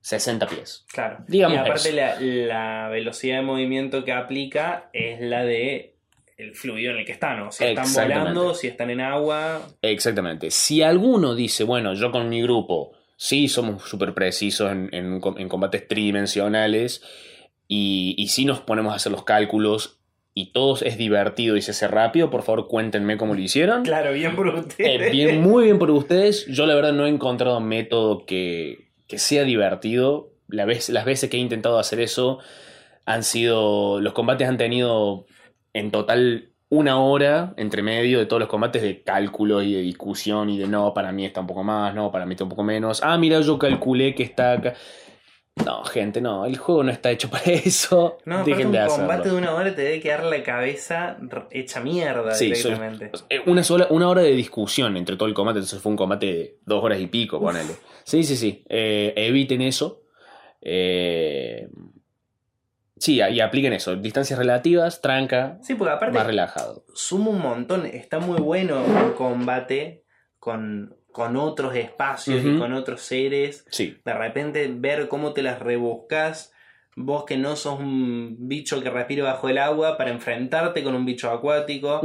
60 0.00 0.46
pies. 0.46 0.84
Claro. 0.92 1.24
Digamos 1.26 1.56
y 1.56 1.60
aparte 1.60 1.92
la, 1.92 2.20
la 2.20 2.88
velocidad 2.90 3.38
de 3.38 3.42
movimiento 3.42 4.04
que 4.04 4.12
aplica 4.12 4.90
es 4.92 5.20
la 5.20 5.42
de 5.44 5.95
el 6.36 6.54
fluido 6.54 6.92
en 6.92 6.98
el 6.98 7.04
que 7.04 7.12
están. 7.12 7.40
O 7.42 7.50
si 7.50 7.64
están 7.64 7.92
volando, 7.92 8.54
si 8.54 8.66
están 8.66 8.90
en 8.90 9.00
agua. 9.00 9.62
Exactamente. 9.82 10.50
Si 10.50 10.82
alguno 10.82 11.34
dice, 11.34 11.64
bueno, 11.64 11.94
yo 11.94 12.10
con 12.10 12.28
mi 12.28 12.42
grupo, 12.42 12.92
sí 13.16 13.48
somos 13.48 13.82
súper 13.82 14.14
precisos 14.14 14.70
en, 14.70 14.90
en 14.92 15.20
com- 15.20 15.38
en 15.38 15.48
combates 15.48 15.88
tridimensionales 15.88 17.02
y, 17.66 18.14
y 18.18 18.28
sí 18.28 18.44
nos 18.44 18.60
ponemos 18.60 18.92
a 18.92 18.96
hacer 18.96 19.12
los 19.12 19.24
cálculos 19.24 20.00
y 20.34 20.52
todo 20.52 20.76
es 20.84 20.98
divertido 20.98 21.56
y 21.56 21.62
se 21.62 21.70
hace 21.70 21.88
rápido, 21.88 22.28
por 22.28 22.42
favor 22.42 22.68
cuéntenme 22.68 23.16
cómo 23.16 23.32
lo 23.34 23.40
hicieron. 23.40 23.84
Claro, 23.84 24.12
bien 24.12 24.36
por 24.36 24.48
ustedes. 24.48 25.08
Eh, 25.08 25.10
bien, 25.10 25.40
muy 25.40 25.64
bien 25.64 25.78
por 25.78 25.90
ustedes. 25.90 26.44
Yo 26.46 26.66
la 26.66 26.74
verdad 26.74 26.92
no 26.92 27.06
he 27.06 27.08
encontrado 27.08 27.58
método 27.60 28.26
que, 28.26 28.90
que 29.08 29.16
sea 29.18 29.44
divertido. 29.44 30.34
La 30.48 30.66
vez, 30.66 30.90
las 30.90 31.06
veces 31.06 31.30
que 31.30 31.38
he 31.38 31.40
intentado 31.40 31.78
hacer 31.78 32.00
eso 32.00 32.38
han 33.06 33.22
sido... 33.24 33.98
Los 34.02 34.12
combates 34.12 34.46
han 34.46 34.58
tenido 34.58 35.24
en 35.78 35.90
total 35.90 36.50
una 36.68 36.98
hora 37.00 37.54
entre 37.56 37.82
medio 37.82 38.18
de 38.18 38.26
todos 38.26 38.40
los 38.40 38.48
combates 38.48 38.82
de 38.82 39.02
cálculo 39.02 39.62
y 39.62 39.72
de 39.74 39.82
discusión 39.82 40.50
y 40.50 40.58
de 40.58 40.66
no, 40.66 40.92
para 40.94 41.12
mí 41.12 41.24
está 41.24 41.40
un 41.40 41.46
poco 41.46 41.62
más, 41.62 41.94
no, 41.94 42.10
para 42.10 42.26
mí 42.26 42.32
está 42.32 42.44
un 42.44 42.50
poco 42.50 42.64
menos. 42.64 43.00
Ah, 43.04 43.16
mira, 43.18 43.40
yo 43.40 43.58
calculé 43.58 44.14
que 44.14 44.24
está 44.24 44.52
acá. 44.52 44.74
No, 45.64 45.84
gente, 45.84 46.20
no, 46.20 46.44
el 46.44 46.58
juego 46.58 46.82
no 46.82 46.90
está 46.90 47.10
hecho 47.10 47.30
para 47.30 47.44
eso. 47.44 48.18
No, 48.26 48.44
Dejen 48.44 48.66
un 48.66 48.72
de 48.72 48.78
hacerlo. 48.80 49.06
combate 49.06 49.30
de 49.30 49.36
una 49.36 49.54
hora 49.54 49.74
te 49.74 49.82
debe 49.82 50.00
quedar 50.00 50.24
la 50.24 50.42
cabeza 50.42 51.16
hecha 51.50 51.80
mierda 51.80 52.34
Sí, 52.34 52.54
soy- 52.54 52.72
directamente. 52.74 53.10
Eh, 53.30 53.40
Una 53.46 53.62
sola, 53.62 53.86
una 53.90 54.08
hora 54.08 54.22
de 54.22 54.32
discusión 54.32 54.96
entre 54.96 55.16
todo 55.16 55.28
el 55.28 55.34
combate, 55.34 55.60
entonces 55.60 55.80
fue 55.80 55.90
un 55.92 55.96
combate 55.96 56.26
de 56.26 56.58
dos 56.66 56.82
horas 56.84 57.00
y 57.00 57.06
pico, 57.06 57.40
ponele. 57.40 57.74
Sí, 58.04 58.22
sí, 58.24 58.36
sí. 58.36 58.64
Eh, 58.68 59.14
eviten 59.16 59.62
eso. 59.62 60.02
Eh, 60.60 61.68
sí, 62.96 63.20
y 63.20 63.40
apliquen 63.40 63.72
eso. 63.72 63.96
Distancias 63.96 64.38
relativas, 64.38 65.00
tranca, 65.00 65.58
Sí, 65.62 65.74
porque 65.74 65.92
aparte 65.94 66.14
más 66.18 66.26
relajado. 66.26 66.84
suma 66.94 67.30
un 67.30 67.40
montón. 67.40 67.86
Está 67.86 68.18
muy 68.18 68.38
bueno 68.40 68.82
un 68.82 69.12
combate 69.12 70.04
con, 70.38 70.96
con 71.12 71.36
otros 71.36 71.74
espacios 71.74 72.44
y 72.44 72.58
con 72.58 72.72
otros 72.72 73.02
seres. 73.02 73.64
Sí, 73.70 73.98
De 74.04 74.14
repente 74.14 74.68
ver 74.74 75.08
cómo 75.08 75.32
te 75.32 75.42
las 75.42 75.60
rebuscas. 75.60 76.52
Vos 76.98 77.24
que 77.24 77.36
no 77.36 77.56
sos 77.56 77.78
un 77.78 78.36
bicho 78.48 78.82
que 78.82 78.88
respire 78.88 79.20
bajo 79.20 79.50
el 79.50 79.58
agua 79.58 79.98
para 79.98 80.10
enfrentarte 80.10 80.82
con 80.82 80.94
un 80.94 81.04
bicho 81.04 81.30
acuático 81.30 82.00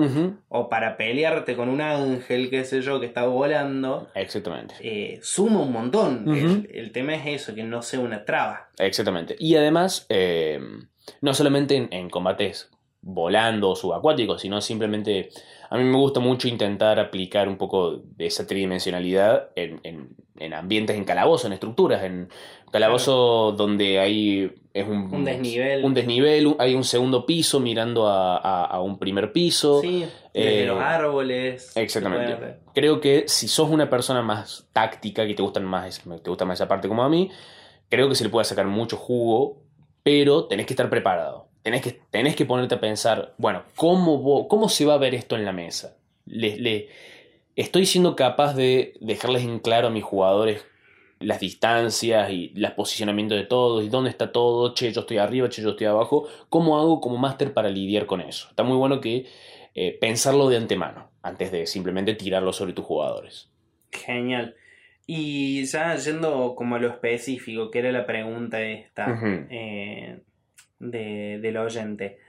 o 0.49 0.67
para 0.67 0.97
pelearte 0.97 1.55
con 1.55 1.69
un 1.69 1.79
ángel, 1.79 2.49
qué 2.49 2.65
sé 2.65 2.81
yo, 2.81 2.99
que 2.99 3.05
está 3.05 3.25
volando, 3.25 4.09
exactamente. 4.15 4.75
eh, 4.81 5.19
suma 5.21 5.61
un 5.61 5.71
montón. 5.71 6.25
El 6.73 6.91
tema 6.91 7.15
es 7.15 7.41
eso, 7.41 7.55
que 7.55 7.63
no 7.63 7.81
sea 7.81 8.01
una 8.01 8.25
traba. 8.25 8.69
Exactamente. 8.77 9.35
Y 9.39 9.55
además, 9.55 10.05
eh, 10.09 10.59
no 11.21 11.33
solamente 11.33 11.75
en, 11.77 11.87
en 11.91 12.09
combates 12.09 12.69
volando 13.01 13.69
o 13.71 13.75
subacuáticos, 13.75 14.41
sino 14.41 14.61
simplemente. 14.61 15.29
A 15.69 15.77
mí 15.77 15.83
me 15.85 15.95
gusta 15.97 16.19
mucho 16.19 16.47
intentar 16.47 16.99
aplicar 16.99 17.47
un 17.47 17.57
poco 17.57 17.97
de 17.97 18.25
esa 18.27 18.45
tridimensionalidad 18.45 19.49
en, 19.55 19.79
en- 19.83 20.09
en 20.37 20.53
ambientes, 20.53 20.95
en 20.97 21.03
calabozo, 21.05 21.47
en 21.47 21.53
estructuras, 21.53 22.03
en 22.03 22.27
calabozo 22.71 23.53
donde 23.53 23.99
hay. 23.99 24.53
Es 24.73 24.87
un, 24.87 25.13
Un 25.13 25.23
desnivel. 25.25 25.83
Un 25.83 25.93
desnivel, 25.93 26.55
hay 26.59 26.75
un 26.75 26.83
segundo 26.83 27.25
piso 27.25 27.59
mirando 27.59 28.07
a, 28.07 28.37
a- 28.37 28.65
a 28.65 28.81
un 28.81 28.97
primer 28.99 29.31
piso. 29.33 29.81
Sí, 29.81 30.05
desde 30.33 30.63
eh, 30.63 30.67
los 30.67 30.79
árboles. 30.79 31.75
Exactamente. 31.75 32.57
Creo 32.73 33.01
que 33.01 33.25
si 33.27 33.47
sos 33.47 33.69
una 33.69 33.89
persona 33.89 34.21
más 34.21 34.67
táctica, 34.73 35.25
que 35.27 35.33
te 35.33 35.41
gustan 35.43 35.65
más, 35.65 36.01
te 36.23 36.29
gusta 36.29 36.45
más 36.45 36.57
esa 36.59 36.67
parte 36.67 36.87
como 36.87 37.03
a 37.03 37.09
mí, 37.09 37.29
creo 37.89 38.07
que 38.09 38.15
se 38.15 38.23
le 38.23 38.29
puede 38.29 38.45
sacar 38.45 38.65
mucho 38.67 38.95
jugo, 38.97 39.63
pero 40.03 40.45
tenés 40.45 40.65
que 40.65 40.73
estar 40.73 40.89
preparado. 40.89 41.47
Tenés 41.63 41.81
que, 41.81 41.91
tenés 42.09 42.35
que 42.35 42.45
ponerte 42.45 42.75
a 42.75 42.79
pensar, 42.79 43.33
bueno, 43.37 43.63
¿cómo, 43.75 44.47
cómo 44.47 44.67
se 44.69 44.85
va 44.85 44.95
a 44.95 44.97
ver 44.97 45.13
esto 45.13 45.35
en 45.35 45.45
la 45.45 45.51
mesa? 45.51 45.95
Le, 46.25 46.57
le- 46.57 46.87
estoy 47.55 47.85
siendo 47.85 48.15
capaz 48.15 48.53
de 48.55 48.93
dejarles 48.99 49.43
en 49.43 49.59
claro 49.59 49.87
a 49.87 49.91
mis 49.91 50.03
jugadores 50.03 50.65
las 51.19 51.39
distancias 51.39 52.31
y 52.31 52.49
los 52.55 52.71
posicionamientos 52.71 53.37
de 53.37 53.43
todos 53.45 53.83
y 53.85 53.89
dónde 53.89 54.09
está 54.09 54.31
todo, 54.31 54.73
che, 54.73 54.91
yo 54.91 55.01
estoy 55.01 55.19
arriba, 55.19 55.49
che, 55.49 55.61
yo 55.61 55.69
estoy 55.71 55.85
abajo. 55.85 56.27
¿Cómo 56.49 56.79
hago 56.79 56.99
como 56.99 57.17
máster 57.17 57.53
para 57.53 57.69
lidiar 57.69 58.07
con 58.07 58.21
eso? 58.21 58.47
Está 58.49 58.63
muy 58.63 58.75
bueno 58.75 58.99
que 58.99 59.27
eh, 59.75 59.95
pensarlo 60.01 60.49
de 60.49 60.57
antemano, 60.57 61.11
antes 61.21 61.51
de 61.51 61.67
simplemente 61.67 62.15
tirarlo 62.15 62.51
sobre 62.53 62.73
tus 62.73 62.85
jugadores. 62.85 63.51
Genial. 63.91 64.55
Y 65.05 65.63
ya 65.65 65.95
yendo 65.95 66.55
como 66.55 66.75
a 66.75 66.79
lo 66.79 66.87
específico, 66.87 67.69
que 67.69 67.79
era 67.79 67.91
la 67.91 68.07
pregunta 68.07 68.59
esta 68.61 69.19
eh, 69.51 70.21
de, 70.81 71.39
del 71.39 71.57
oyente. 71.57 72.19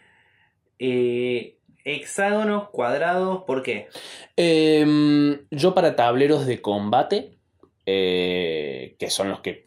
Eh, 0.78 1.56
hexágonos, 1.84 2.70
cuadrados, 2.70 3.44
¿por 3.44 3.62
qué? 3.62 3.88
Em, 4.36 5.40
yo 5.50 5.74
para 5.74 5.96
tableros 5.96 6.46
de 6.46 6.60
combate, 6.60 7.38
eh, 7.86 8.96
que 8.98 9.10
son 9.10 9.28
los 9.30 9.40
que 9.40 9.66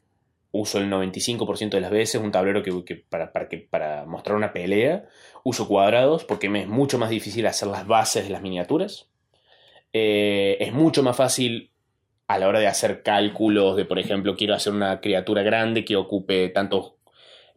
uso 0.51 0.77
el 0.77 0.89
95% 0.89 1.71
de 1.71 1.81
las 1.81 1.91
veces, 1.91 2.21
un 2.21 2.31
tablero 2.31 2.63
que, 2.63 2.95
para, 3.09 3.33
para, 3.33 3.49
que, 3.49 3.57
para 3.57 4.05
mostrar 4.05 4.37
una 4.37 4.53
pelea, 4.53 5.05
uso 5.43 5.67
cuadrados 5.67 6.23
porque 6.23 6.47
me 6.49 6.61
es 6.61 6.67
mucho 6.67 6.97
más 6.97 7.09
difícil 7.09 7.45
hacer 7.45 7.67
las 7.67 7.85
bases 7.85 8.23
de 8.23 8.29
las 8.29 8.41
miniaturas. 8.41 9.09
Eh, 9.91 10.57
es 10.61 10.73
mucho 10.73 11.03
más 11.03 11.17
fácil 11.17 11.71
a 12.27 12.39
la 12.39 12.47
hora 12.47 12.59
de 12.59 12.67
hacer 12.67 13.03
cálculos 13.03 13.75
de, 13.75 13.85
por 13.85 13.99
ejemplo, 13.99 14.35
quiero 14.35 14.55
hacer 14.55 14.73
una 14.73 14.99
criatura 15.01 15.43
grande 15.43 15.85
que 15.85 15.95
ocupe 15.95 16.49
tanto, 16.49 16.97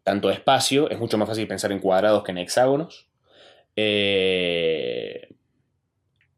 tanto 0.09 0.31
espacio, 0.31 0.89
es 0.89 0.99
mucho 0.99 1.19
más 1.19 1.29
fácil 1.29 1.47
pensar 1.47 1.71
en 1.71 1.81
cuadrados 1.81 2.25
que 2.25 2.31
en 2.31 2.39
hexágonos. 2.39 3.09
Eh, 3.77 5.29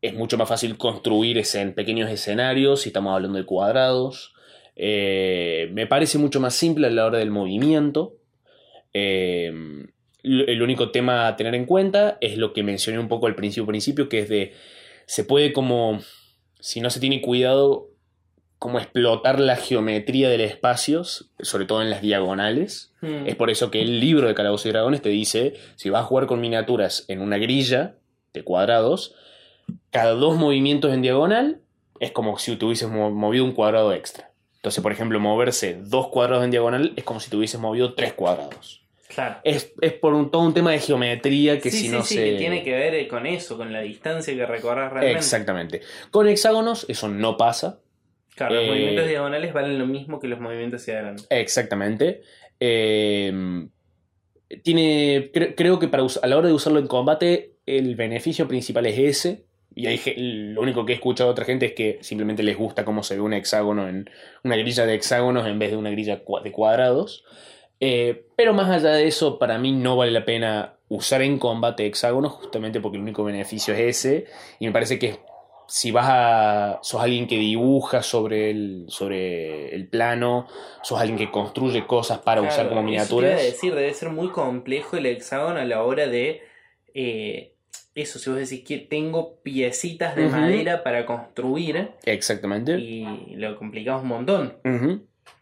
es 0.02 0.14
mucho 0.14 0.36
más 0.36 0.48
fácil 0.48 0.76
construir 0.76 1.40
en 1.54 1.72
pequeños 1.72 2.10
escenarios 2.10 2.80
si 2.80 2.88
estamos 2.88 3.14
hablando 3.14 3.38
de 3.38 3.44
cuadrados. 3.44 4.34
Eh, 4.74 5.70
me 5.72 5.86
parece 5.86 6.18
mucho 6.18 6.40
más 6.40 6.52
simple 6.56 6.88
a 6.88 6.90
la 6.90 7.06
hora 7.06 7.18
del 7.18 7.30
movimiento. 7.30 8.16
Eh, 8.92 9.52
el 10.24 10.62
único 10.62 10.90
tema 10.90 11.28
a 11.28 11.36
tener 11.36 11.54
en 11.54 11.64
cuenta 11.64 12.18
es 12.20 12.38
lo 12.38 12.52
que 12.52 12.64
mencioné 12.64 12.98
un 12.98 13.08
poco 13.08 13.28
al 13.28 13.36
principio, 13.36 13.66
principio, 13.66 14.08
que 14.08 14.18
es 14.18 14.28
de, 14.28 14.52
se 15.06 15.22
puede 15.22 15.52
como, 15.52 16.00
si 16.58 16.80
no 16.80 16.90
se 16.90 16.98
tiene 16.98 17.22
cuidado, 17.22 17.89
como 18.60 18.78
explotar 18.78 19.40
la 19.40 19.56
geometría 19.56 20.28
de 20.28 20.38
los 20.38 20.46
espacios, 20.48 21.30
sobre 21.40 21.64
todo 21.64 21.80
en 21.82 21.90
las 21.90 22.02
diagonales. 22.02 22.92
Hmm. 23.00 23.26
Es 23.26 23.34
por 23.34 23.50
eso 23.50 23.70
que 23.72 23.80
el 23.80 23.98
libro 23.98 24.28
de 24.28 24.34
Calabozos 24.34 24.66
y 24.66 24.68
Dragones 24.68 25.02
te 25.02 25.08
dice, 25.08 25.54
si 25.76 25.90
vas 25.90 26.02
a 26.02 26.04
jugar 26.04 26.26
con 26.26 26.40
miniaturas 26.40 27.06
en 27.08 27.22
una 27.22 27.38
grilla 27.38 27.96
de 28.34 28.44
cuadrados, 28.44 29.14
cada 29.90 30.12
dos 30.12 30.36
movimientos 30.36 30.92
en 30.92 31.00
diagonal 31.02 31.62
es 32.00 32.12
como 32.12 32.38
si 32.38 32.54
te 32.56 32.64
hubieses 32.66 32.88
mo- 32.88 33.10
movido 33.10 33.44
un 33.44 33.52
cuadrado 33.52 33.92
extra. 33.94 34.30
Entonces, 34.56 34.82
por 34.82 34.92
ejemplo, 34.92 35.18
moverse 35.20 35.78
dos 35.82 36.08
cuadrados 36.08 36.44
en 36.44 36.50
diagonal 36.50 36.92
es 36.96 37.02
como 37.04 37.18
si 37.18 37.30
te 37.30 37.36
hubieses 37.36 37.58
movido 37.58 37.94
tres 37.94 38.12
cuadrados. 38.12 38.82
Claro. 39.08 39.38
Es, 39.42 39.72
es 39.80 39.94
por 39.94 40.12
un, 40.14 40.30
todo 40.30 40.42
un 40.42 40.52
tema 40.54 40.70
de 40.70 40.78
geometría 40.80 41.58
que 41.58 41.70
sí, 41.70 41.78
si 41.78 41.82
sí, 41.84 41.88
no 41.88 42.02
sí, 42.04 42.14
se... 42.14 42.24
que 42.24 42.36
tiene 42.36 42.62
que 42.62 42.72
ver 42.72 43.08
con 43.08 43.26
eso, 43.26 43.56
con 43.56 43.72
la 43.72 43.80
distancia 43.80 44.34
que 44.34 44.44
recorres 44.46 44.90
realmente. 44.90 45.18
Exactamente. 45.18 45.80
Con 46.10 46.28
hexágonos 46.28 46.84
eso 46.88 47.08
no 47.08 47.36
pasa. 47.36 47.80
Claro, 48.48 48.54
los 48.56 48.64
Eh, 48.64 48.68
movimientos 48.68 49.08
diagonales 49.08 49.52
valen 49.52 49.78
lo 49.78 49.86
mismo 49.86 50.18
que 50.20 50.28
los 50.28 50.40
movimientos 50.40 50.82
hacia 50.82 50.94
adelante. 50.94 51.22
Exactamente. 51.30 52.22
Eh, 52.58 53.32
tiene, 54.62 55.30
cre- 55.32 55.54
creo 55.56 55.78
que 55.78 55.88
para 55.88 56.02
a 56.22 56.26
la 56.26 56.36
hora 56.36 56.48
de 56.48 56.54
usarlo 56.54 56.78
en 56.80 56.86
combate, 56.86 57.52
el 57.66 57.94
beneficio 57.96 58.48
principal 58.48 58.86
es 58.86 58.98
ese. 58.98 59.44
Y 59.72 59.86
hay, 59.86 60.00
lo 60.16 60.62
único 60.62 60.84
que 60.84 60.92
he 60.92 60.96
escuchado 60.96 61.28
de 61.30 61.32
otra 61.32 61.44
gente 61.44 61.66
es 61.66 61.72
que 61.72 61.98
simplemente 62.00 62.42
les 62.42 62.56
gusta 62.56 62.84
cómo 62.84 63.04
se 63.04 63.14
ve 63.14 63.20
un 63.20 63.32
hexágono 63.32 63.88
en 63.88 64.10
una 64.42 64.56
grilla 64.56 64.84
de 64.84 64.94
hexágonos 64.94 65.46
en 65.46 65.58
vez 65.60 65.70
de 65.70 65.76
una 65.76 65.90
grilla 65.90 66.20
de 66.42 66.52
cuadrados. 66.52 67.24
Eh, 67.78 68.24
pero 68.36 68.52
más 68.52 68.68
allá 68.68 68.90
de 68.94 69.06
eso, 69.06 69.38
para 69.38 69.58
mí 69.58 69.70
no 69.72 69.96
vale 69.96 70.10
la 70.10 70.24
pena 70.24 70.74
usar 70.88 71.22
en 71.22 71.38
combate 71.38 71.86
hexágonos, 71.86 72.32
justamente 72.32 72.80
porque 72.80 72.96
el 72.96 73.04
único 73.04 73.22
beneficio 73.22 73.72
es 73.74 73.80
ese. 73.80 74.26
Y 74.58 74.66
me 74.66 74.72
parece 74.72 74.98
que 74.98 75.18
si 75.70 75.92
vas 75.92 76.06
a. 76.08 76.80
sos 76.82 77.00
alguien 77.00 77.28
que 77.28 77.38
dibuja 77.38 78.02
sobre 78.02 78.50
el, 78.50 78.86
sobre 78.88 79.72
el 79.72 79.86
plano, 79.88 80.48
sos 80.82 80.98
alguien 81.00 81.16
que 81.16 81.30
construye 81.30 81.86
cosas 81.86 82.18
para 82.18 82.42
usar 82.42 82.68
como 82.68 82.80
eso 82.80 82.80
te 82.80 82.84
miniaturas. 82.86 83.40
a 83.40 83.44
decir, 83.44 83.74
debe 83.74 83.94
ser 83.94 84.10
muy 84.10 84.30
complejo 84.30 84.96
el 84.96 85.06
hexágono 85.06 85.60
a 85.60 85.64
la 85.64 85.84
hora 85.84 86.08
de. 86.08 86.42
eh, 86.92 87.54
eso, 87.94 88.18
si 88.18 88.30
vos 88.30 88.38
decís 88.38 88.64
que 88.66 88.78
tengo 88.78 89.40
piecitas 89.42 90.16
de 90.16 90.28
madera 90.28 90.82
para 90.84 91.04
construir 91.06 91.90
Exactamente. 92.04 92.78
y 92.78 93.34
lo 93.36 93.56
complicamos 93.56 94.02
un 94.02 94.08
montón. 94.08 94.56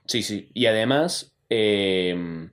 Sí, 0.07 0.23
sí. 0.23 0.51
Y 0.55 0.67
además, 0.67 1.35
eh, 1.51 2.11
en, 2.11 2.51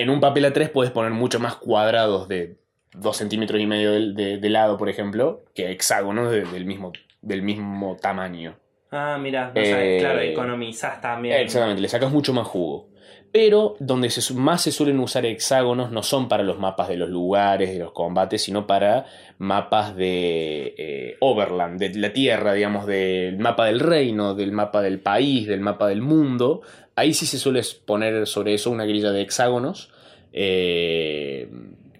en 0.00 0.10
un 0.10 0.20
papel 0.20 0.44
A3 0.44 0.70
puedes 0.70 0.92
poner 0.92 1.12
mucho 1.12 1.40
más 1.40 1.56
cuadrados 1.56 2.28
de 2.28 2.56
2 2.94 3.16
centímetros 3.16 3.60
y 3.60 3.66
medio 3.66 3.92
de, 3.92 4.12
de- 4.12 4.38
de 4.38 4.50
lado, 4.50 4.76
por 4.76 4.88
ejemplo, 4.88 5.44
que 5.54 5.70
hexágonos 5.70 6.30
de- 6.30 6.44
del, 6.44 6.64
mismo, 6.64 6.92
del 7.22 7.42
mismo 7.42 7.96
tamaño. 8.00 8.56
Ah, 8.90 9.18
mira, 9.20 9.50
Eh, 9.56 9.98
claro, 10.00 10.20
economizás 10.20 11.00
también. 11.00 11.36
Exactamente, 11.40 11.82
le 11.82 11.88
sacas 11.88 12.12
mucho 12.12 12.32
más 12.32 12.46
jugo. 12.46 12.88
Pero 13.32 13.74
donde 13.80 14.10
se 14.10 14.32
más 14.34 14.62
se 14.62 14.70
suelen 14.70 15.00
usar 15.00 15.26
hexágonos 15.26 15.90
no 15.90 16.04
son 16.04 16.28
para 16.28 16.44
los 16.44 16.60
mapas 16.60 16.86
de 16.86 16.96
los 16.96 17.08
lugares, 17.10 17.72
de 17.72 17.80
los 17.80 17.90
combates, 17.90 18.40
sino 18.42 18.64
para 18.68 19.06
mapas 19.38 19.96
de 19.96 20.72
eh, 20.78 21.16
Overland, 21.18 21.80
de 21.80 21.98
la 21.98 22.12
Tierra, 22.12 22.52
digamos, 22.52 22.86
del 22.86 23.36
mapa 23.38 23.66
del 23.66 23.80
reino, 23.80 24.36
del 24.36 24.52
mapa 24.52 24.82
del 24.82 25.00
país, 25.00 25.48
del 25.48 25.58
mapa 25.58 25.88
del 25.88 26.00
mundo. 26.00 26.62
Ahí 26.94 27.12
sí 27.12 27.26
se 27.26 27.38
suele 27.38 27.62
poner 27.84 28.28
sobre 28.28 28.54
eso 28.54 28.70
una 28.70 28.84
grilla 28.84 29.10
de 29.10 29.22
hexágonos 29.22 29.90
eh, 30.32 31.48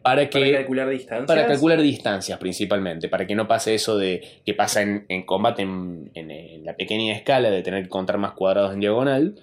para 0.05 0.29
que... 0.31 0.39
Para 0.39 0.53
calcular 0.59 0.89
distancias. 0.91 1.27
Para 1.27 1.47
calcular 1.49 1.81
distancias 1.81 2.39
principalmente, 2.39 3.09
para 3.09 3.27
que 3.27 3.35
no 3.35 3.49
pase 3.49 3.75
eso 3.75 3.97
de 3.99 4.23
que 4.47 4.55
pasa 4.55 4.83
en, 4.83 5.07
en 5.09 5.25
combate 5.25 5.63
en, 5.63 6.11
en- 6.15 6.31
en 6.31 6.65
la 6.65 6.77
pequeña 6.77 7.13
escala 7.15 7.51
de 7.51 7.63
tener 7.63 7.83
que 7.83 7.89
contar 7.89 8.19
más 8.19 8.33
cuadrados 8.33 8.73
en 8.75 8.81
diagonal. 8.81 9.35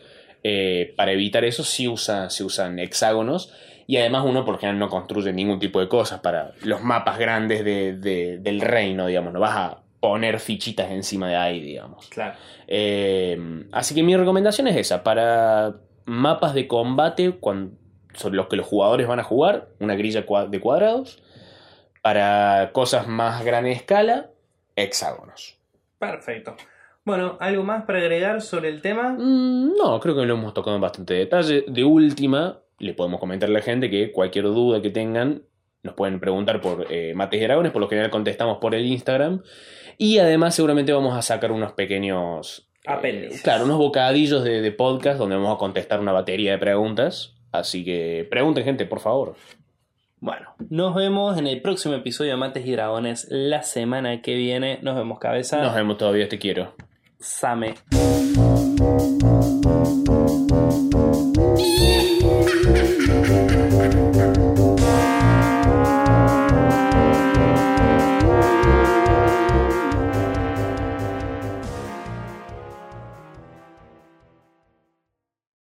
Eh, 0.43 0.93
para 0.95 1.11
evitar 1.11 1.43
eso 1.45 1.63
sí 1.63 1.87
usa, 1.87 2.29
se 2.29 2.43
usan 2.43 2.79
hexágonos 2.79 3.53
y 3.87 3.97
además 3.97 4.23
uno 4.25 4.45
por 4.45 4.59
general 4.59 4.79
no 4.79 4.87
construye 4.89 5.33
ningún 5.33 5.59
tipo 5.59 5.79
de 5.79 5.87
cosas 5.87 6.19
para 6.21 6.53
los 6.63 6.81
mapas 6.81 7.17
grandes 7.19 7.65
de- 7.65 7.93
de- 7.97 8.37
del 8.37 8.61
reino, 8.61 9.07
digamos, 9.07 9.33
no 9.33 9.39
vas 9.39 9.55
a 9.57 9.81
poner 9.99 10.39
fichitas 10.39 10.89
encima 10.91 11.27
de 11.29 11.35
ahí, 11.35 11.59
digamos. 11.59 12.07
Claro. 12.09 12.35
Eh, 12.67 13.37
así 13.71 13.93
que 13.93 14.01
mi 14.03 14.15
recomendación 14.15 14.67
es 14.67 14.75
esa, 14.77 15.03
para 15.03 15.75
mapas 16.05 16.53
de 16.53 16.67
combate 16.67 17.31
cuan- 17.39 17.77
sobre 18.13 18.35
los 18.35 18.47
que 18.47 18.55
los 18.55 18.65
jugadores 18.65 19.07
van 19.07 19.19
a 19.19 19.23
jugar, 19.23 19.67
una 19.79 19.95
grilla 19.95 20.23
de 20.49 20.59
cuadrados, 20.59 21.21
para 22.01 22.71
cosas 22.73 23.07
más 23.07 23.43
gran 23.45 23.65
escala, 23.67 24.29
hexágonos. 24.75 25.57
Perfecto. 25.99 26.55
Bueno, 27.03 27.37
¿algo 27.39 27.63
más 27.63 27.85
para 27.85 27.99
agregar 27.99 28.41
sobre 28.41 28.69
el 28.69 28.81
tema? 28.81 29.09
Mm, 29.17 29.73
no, 29.77 29.99
creo 29.99 30.15
que 30.15 30.25
lo 30.25 30.35
hemos 30.35 30.53
tocado 30.53 30.75
en 30.75 30.81
bastante 30.81 31.13
detalle. 31.15 31.65
De 31.67 31.83
última, 31.83 32.59
le 32.79 32.93
podemos 32.93 33.19
comentar 33.19 33.49
a 33.49 33.53
la 33.53 33.61
gente 33.61 33.89
que 33.89 34.11
cualquier 34.11 34.45
duda 34.45 34.81
que 34.81 34.89
tengan, 34.91 35.43
nos 35.83 35.95
pueden 35.95 36.19
preguntar 36.19 36.61
por 36.61 36.85
eh, 36.91 37.13
Mates 37.15 37.41
y 37.41 37.43
Dragones, 37.43 37.71
por 37.71 37.81
lo 37.81 37.89
general 37.89 38.11
contestamos 38.11 38.57
por 38.59 38.75
el 38.75 38.85
Instagram. 38.85 39.41
Y 39.97 40.19
además 40.19 40.55
seguramente 40.55 40.93
vamos 40.93 41.15
a 41.17 41.21
sacar 41.21 41.51
unos 41.51 41.73
pequeños... 41.73 42.67
eh, 42.83 42.91
Apéndices. 42.91 43.41
claro, 43.41 43.65
unos 43.65 43.77
bocadillos 43.77 44.43
de, 44.43 44.61
de 44.61 44.71
podcast 44.71 45.17
donde 45.19 45.35
vamos 45.35 45.55
a 45.55 45.59
contestar 45.59 45.99
una 45.99 46.11
batería 46.11 46.51
de 46.53 46.57
preguntas. 46.59 47.35
Así 47.51 47.83
que 47.83 48.27
pregunten 48.29 48.63
gente, 48.63 48.85
por 48.85 48.99
favor. 48.99 49.35
Bueno, 50.19 50.53
nos 50.69 50.93
vemos 50.93 51.37
en 51.37 51.47
el 51.47 51.61
próximo 51.61 51.95
episodio 51.95 52.31
de 52.31 52.37
Mates 52.37 52.65
y 52.65 52.71
Dragones 52.71 53.27
la 53.29 53.63
semana 53.63 54.21
que 54.21 54.35
viene. 54.35 54.79
Nos 54.83 54.95
vemos, 54.95 55.17
cabeza. 55.17 55.61
Nos 55.61 55.73
vemos 55.73 55.97
todavía, 55.97 56.29
te 56.29 56.37
quiero. 56.37 56.75
Same. 57.19 57.73